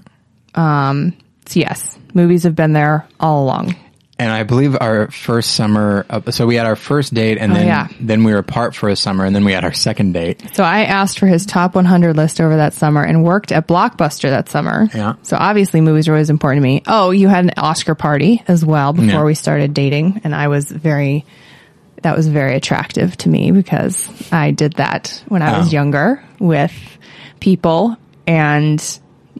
[0.54, 1.16] Um,
[1.46, 3.76] so yes, movies have been there all along.
[4.20, 7.62] And I believe our first summer, uh, so we had our first date, and then
[7.64, 7.88] Oh, yeah.
[7.98, 10.42] then we were apart for a summer, and then we had our second date.
[10.52, 14.28] So I asked for his top 100 list over that summer and worked at Blockbuster
[14.28, 14.88] that summer.
[14.94, 15.14] Yeah.
[15.22, 16.82] So obviously movies are always important to me.
[16.86, 19.24] Oh, you had an Oscar party as well before Yeah.
[19.24, 20.20] we started dating.
[20.22, 21.24] And I was very,
[22.02, 25.70] that was very attractive to me because I did that when I was Oh.
[25.70, 26.74] younger with
[27.40, 28.82] people and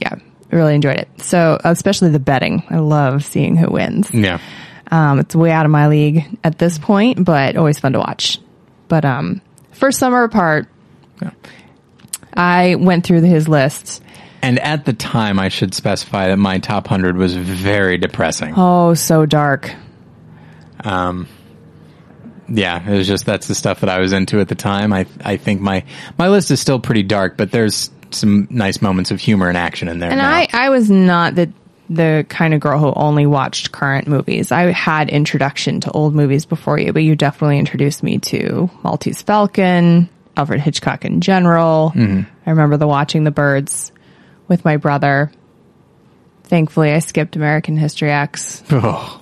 [0.01, 0.15] yeah,
[0.51, 1.09] really enjoyed it.
[1.19, 2.63] So especially the betting.
[2.71, 4.11] I love seeing who wins.
[4.15, 4.39] Yeah.
[4.91, 8.39] Um, it's way out of my league at this point, but always fun to watch.
[8.89, 9.41] But um,
[9.73, 10.67] first summer apart,
[11.23, 11.31] Yeah.
[12.35, 14.03] I went through his list.
[14.43, 18.55] And at the time, I should specify that my top hundred was very depressing.
[18.57, 19.75] Oh, so dark.
[20.83, 21.29] Um,
[22.49, 24.93] yeah, it was just that's the stuff that I was into at the time.
[24.93, 25.85] I I think my
[26.19, 29.89] my list is still pretty dark, but there's some nice moments of humor and action
[29.89, 30.11] in there.
[30.11, 30.31] And now.
[30.31, 31.53] I, I was not the
[31.91, 34.53] the kind of girl who only watched current movies.
[34.53, 39.23] I had introduction to old movies before you, but you definitely introduced me to Maltese
[39.23, 41.93] Falcon, Alfred Hitchcock in general.
[41.95, 42.31] Mm-hmm.
[42.47, 43.91] I remember the Watching the Birds
[44.47, 45.33] with my brother.
[46.45, 48.63] Thankfully, I skipped American History X.
[48.71, 49.21] Oh.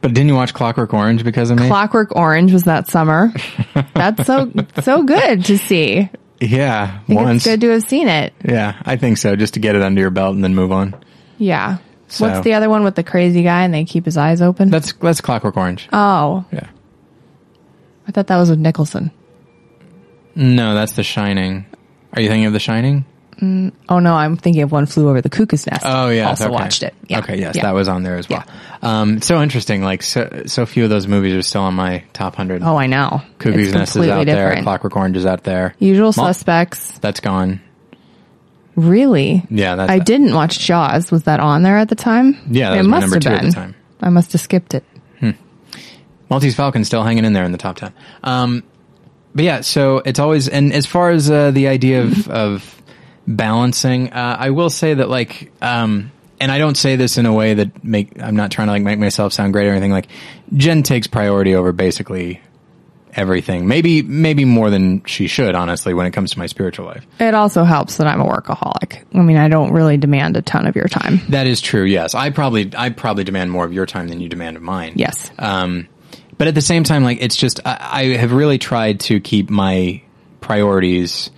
[0.00, 1.68] But didn't you watch Clockwork Orange because of me?
[1.68, 3.32] Clockwork Orange was that summer.
[3.94, 6.08] That's so so good to see.
[6.40, 7.36] yeah, I think once.
[7.36, 8.32] It's good to have seen it.
[8.44, 9.36] Yeah, I think so.
[9.36, 10.94] Just to get it under your belt and then move on.
[11.40, 11.78] Yeah.
[12.08, 14.70] So- What's the other one with the crazy guy and they keep his eyes open?
[14.70, 15.88] That's that's Clockwork Orange.
[15.92, 16.66] oh, yeah.
[18.06, 19.10] I thought that was with Nicholson.
[20.34, 21.66] No, that's The Shining.
[22.12, 23.04] Are you thinking of The Shining?
[23.42, 25.82] Oh no, I'm thinking of One Flew Over the Cuckoo's Nest.
[25.86, 26.52] Oh yeah, also okay.
[26.52, 26.92] watched it.
[27.08, 27.20] Yeah.
[27.20, 27.62] Okay, yes, Yeah.
[27.62, 28.44] that was on there as well.
[28.82, 29.82] Um, so interesting.
[29.82, 32.62] Like so, so few of those movies are still on my top hundred.
[32.62, 33.22] Oh, I know.
[33.38, 34.48] Cuckoo's It's Nest is completely out there.
[34.48, 34.64] different.
[34.64, 35.74] Clockwork Orange is out there.
[35.78, 36.98] Usual Suspects.
[36.98, 37.62] That's gone.
[38.76, 39.44] Really?
[39.50, 41.10] Yeah, that's I didn't watch Jaws.
[41.10, 42.36] Was that on there at the time?
[42.50, 43.46] Yeah, that it must have been.
[43.46, 43.74] the time.
[44.00, 44.84] I must have skipped it.
[46.30, 47.92] Maltese Falcon still hanging in there in the top ten.
[48.22, 48.62] Um,
[49.34, 52.82] but yeah, so it's always and as far as uh, the idea of of
[53.26, 57.32] balancing, uh, I will say that like, um, and I don't say this in a
[57.32, 59.90] way that make I'm not trying to like make myself sound great or anything.
[59.90, 60.06] Like,
[60.54, 62.40] Jen takes priority over basically
[63.14, 63.66] everything.
[63.66, 67.06] Maybe maybe more than she should, honestly, when it comes to my spiritual life.
[67.18, 69.04] It also helps that I'm a workaholic.
[69.14, 71.20] I mean, I don't really demand a ton of your time.
[71.28, 71.84] That is true.
[71.84, 74.94] Yes, I probably I probably demand more of your time than you demand of mine.
[74.96, 75.30] Yes.
[75.38, 75.88] Um,
[76.38, 79.50] but at the same time, like it's just I, I have really tried to keep
[79.50, 80.02] my
[80.40, 81.30] priorities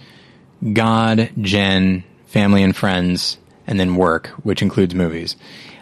[0.73, 5.37] God, Jen, family and friends, and then work, which includes movies.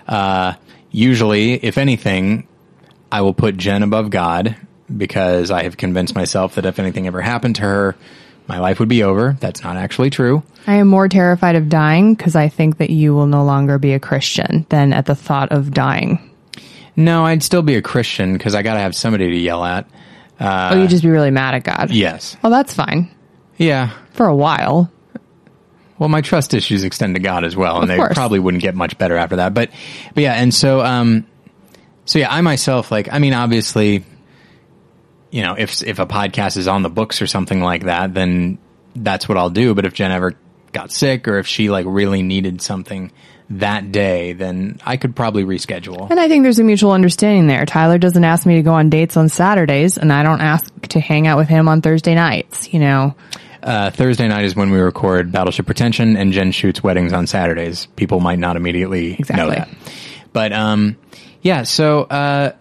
[0.08, 0.54] Uh,
[0.90, 2.48] usually, if anything,
[3.12, 4.56] I will put Jen above God
[4.96, 7.96] because I have convinced myself that if anything ever happened to her,
[8.46, 9.36] my life would be over.
[9.40, 10.42] That's not actually true.
[10.66, 13.92] I am more terrified of dying because I think that you will no longer be
[13.92, 16.30] a Christian than at the thought of dying.
[16.96, 19.86] No, I'd still be a Christian because I got to have somebody to yell at.
[20.40, 21.90] oh, you'd just be really mad at God.
[21.90, 22.36] Yes.
[22.42, 23.08] Well, that's fine
[23.56, 23.90] Yeah.
[24.12, 24.90] for a while.
[25.98, 28.14] well, my trust issues extend to God as well, and Of they course.
[28.14, 29.54] probably wouldn't get much better after that.
[29.54, 29.70] But,
[30.14, 31.26] but yeah, and so, um,
[32.06, 34.04] so yeah, I myself, like, I mean, obviously,
[35.30, 38.58] you know, if if a podcast is on the books or something like that, then
[38.96, 39.74] that's what I'll do.
[39.74, 40.34] But if Jen ever
[40.72, 43.12] got sick, or if she like really needed something
[43.50, 46.08] that day, then I could probably reschedule.
[46.10, 47.66] And I think there's a mutual understanding there.
[47.66, 51.00] Tyler doesn't ask me to go on dates on Saturdays, and I don't ask to
[51.00, 52.72] hang out with him on Thursday nights.
[52.72, 53.14] You know,
[53.62, 57.86] Uh, Thursday night is when we record Battleship Pretension, and Jen shoots weddings on Saturdays.
[57.96, 59.56] People might not immediately know Exactly.
[59.56, 59.68] that,
[60.32, 60.96] but um,
[61.42, 61.64] yeah.
[61.64, 62.52] So uh,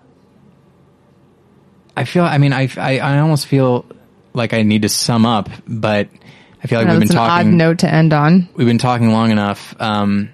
[1.99, 2.23] I feel.
[2.23, 3.85] I mean, I, I I almost feel
[4.33, 6.07] like I need to sum up, but
[6.63, 7.57] I feel like know we've been an odd talking.
[7.57, 8.47] note to end on.
[8.55, 9.75] We've been talking long enough.
[9.81, 10.29] Um,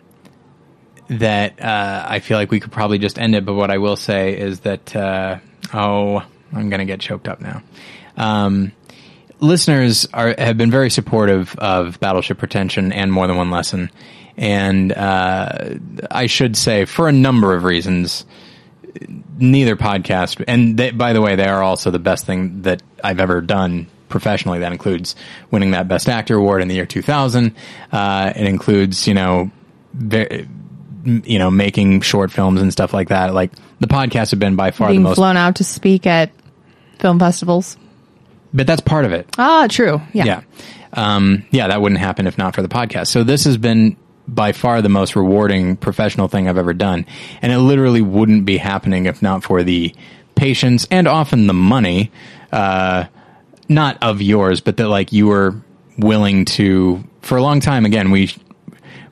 [1.07, 3.45] that uh, I feel like we could probably just end it.
[3.45, 5.39] But what I will say is that uh,
[5.73, 6.23] oh,
[6.53, 7.63] I'm going to get choked up now.
[8.15, 8.71] Um,
[9.39, 13.89] listeners are have been very supportive of Battleship Pretension and More Than One Lesson,
[14.37, 15.79] and uh,
[16.11, 18.23] I should say for a number of reasons.
[19.37, 23.19] Neither podcast, and they, by the way, they are also the best thing that I've
[23.19, 24.59] ever done professionally.
[24.59, 25.15] That includes
[25.51, 27.53] winning that Best Actor award in the year 2000.
[27.91, 29.51] Uh, it includes, you know,
[29.93, 30.47] ve-
[31.03, 33.33] you know, making short films and stuff like that.
[33.33, 36.31] Like the podcasts have been by far Being the most, flown out to speak at
[36.99, 37.77] film festivals.
[38.53, 39.27] but that's part of it.
[39.37, 40.01] Ah, true.
[40.13, 40.25] Yeah.
[40.25, 40.41] Yeah.
[40.93, 43.07] Um, yeah, that wouldn't happen if not for the podcast.
[43.07, 43.97] So this has been
[44.27, 47.05] by far the most rewarding professional thing I've ever done.
[47.41, 49.93] And it literally wouldn't be happening if not for the
[50.35, 52.11] patience and often the money,
[52.51, 53.05] uh,
[53.69, 55.61] not of yours, but that like you were
[55.97, 58.31] willing to, for a long time, again, we,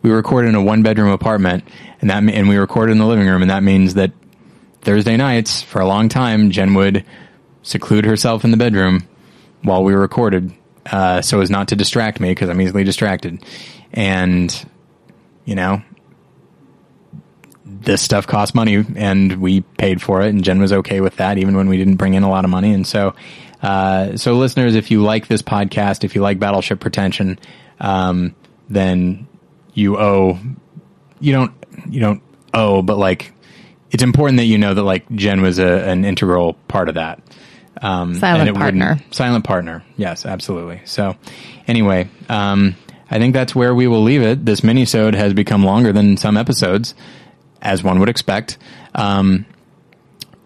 [0.02, 1.64] we recorded in a one bedroom apartment
[2.02, 3.42] and that, and we recorded in the living room.
[3.42, 4.12] And that means that
[4.82, 7.06] Thursday nights for a long time, Jen would
[7.62, 9.08] seclude herself in the bedroom
[9.62, 10.52] while we recorded,
[10.88, 13.42] uh, so as not to distract me because I'm easily distracted.
[13.94, 14.66] And,
[15.46, 15.82] you know,
[17.66, 21.38] this stuff cost money and we paid for it and Jen was okay with that
[21.38, 22.74] even when we didn't bring in a lot of money.
[22.74, 23.16] And so,
[23.62, 27.40] uh, so listeners, if you like this podcast, if you like Battleship Pretension,
[27.80, 28.36] um,
[28.70, 29.28] then
[29.74, 30.40] you owe,
[31.20, 31.54] you don't,
[31.90, 32.22] you don't
[32.54, 33.34] owe, but like,
[33.92, 37.22] it's important that you know that like Jen was a, an integral part of that.
[37.82, 39.00] Um, Silent partner.
[39.12, 39.84] Silent partner.
[39.98, 40.82] Yes, absolutely.
[40.86, 41.16] So
[41.68, 42.76] anyway, um,
[43.14, 44.44] I think that's where we will leave it.
[44.44, 46.96] This mini-sode has become longer than some episodes,
[47.62, 48.58] as one would expect.
[48.96, 49.46] Um,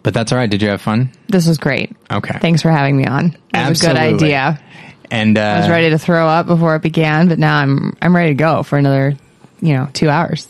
[0.03, 0.49] but that's all right.
[0.49, 1.11] Did you have fun?
[1.27, 1.95] This was great.
[2.11, 2.37] Okay.
[2.39, 3.37] Thanks for having me on.
[3.53, 4.59] That was a good idea.
[5.09, 8.13] And uh, I was ready to throw up before it began, but now I'm I'm
[8.13, 9.15] ready to go for another,
[9.61, 10.45] you know, two hours.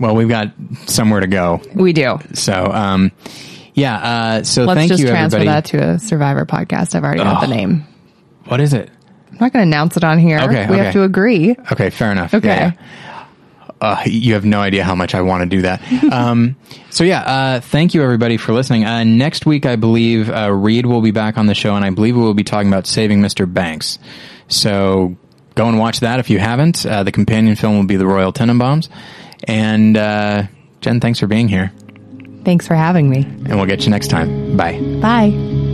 [0.00, 0.50] well, we've got
[0.86, 1.60] somewhere to go.
[1.74, 2.18] We do.
[2.34, 3.12] So, um,
[3.74, 3.96] yeah.
[3.96, 5.46] Uh, so Let's thank just you, transfer everybody.
[5.54, 6.96] that to a Survivor podcast.
[6.96, 7.56] I've already got the Oh.
[7.56, 7.86] name.
[8.46, 8.90] What is it?
[9.36, 10.38] I'm not going to announce it on here.
[10.38, 10.84] Okay, we okay.
[10.84, 11.54] have to agree.
[11.72, 12.32] Okay, fair enough.
[12.32, 12.48] Okay.
[12.48, 13.26] Yeah, yeah.
[13.78, 15.82] Uh, you have no idea how much I want to do that.
[16.12, 16.56] um,
[16.88, 18.86] so yeah, uh, thank you everybody for listening.
[18.86, 21.90] Uh, next week, I believe uh, Reed will be back on the show, and I
[21.90, 23.52] believe we will be talking about saving Mr.
[23.52, 23.98] Banks.
[24.48, 25.16] So
[25.54, 26.86] go and watch that if you haven't.
[26.86, 28.88] Uh, the companion film will be the Royal Tenenbaums.
[29.44, 30.44] And uh,
[30.80, 31.72] Jen, thanks for being here,
[32.44, 33.24] Thanks for having me.
[33.24, 34.56] and we'll get you next time.
[34.56, 34.80] Bye.
[35.02, 35.65] Bye.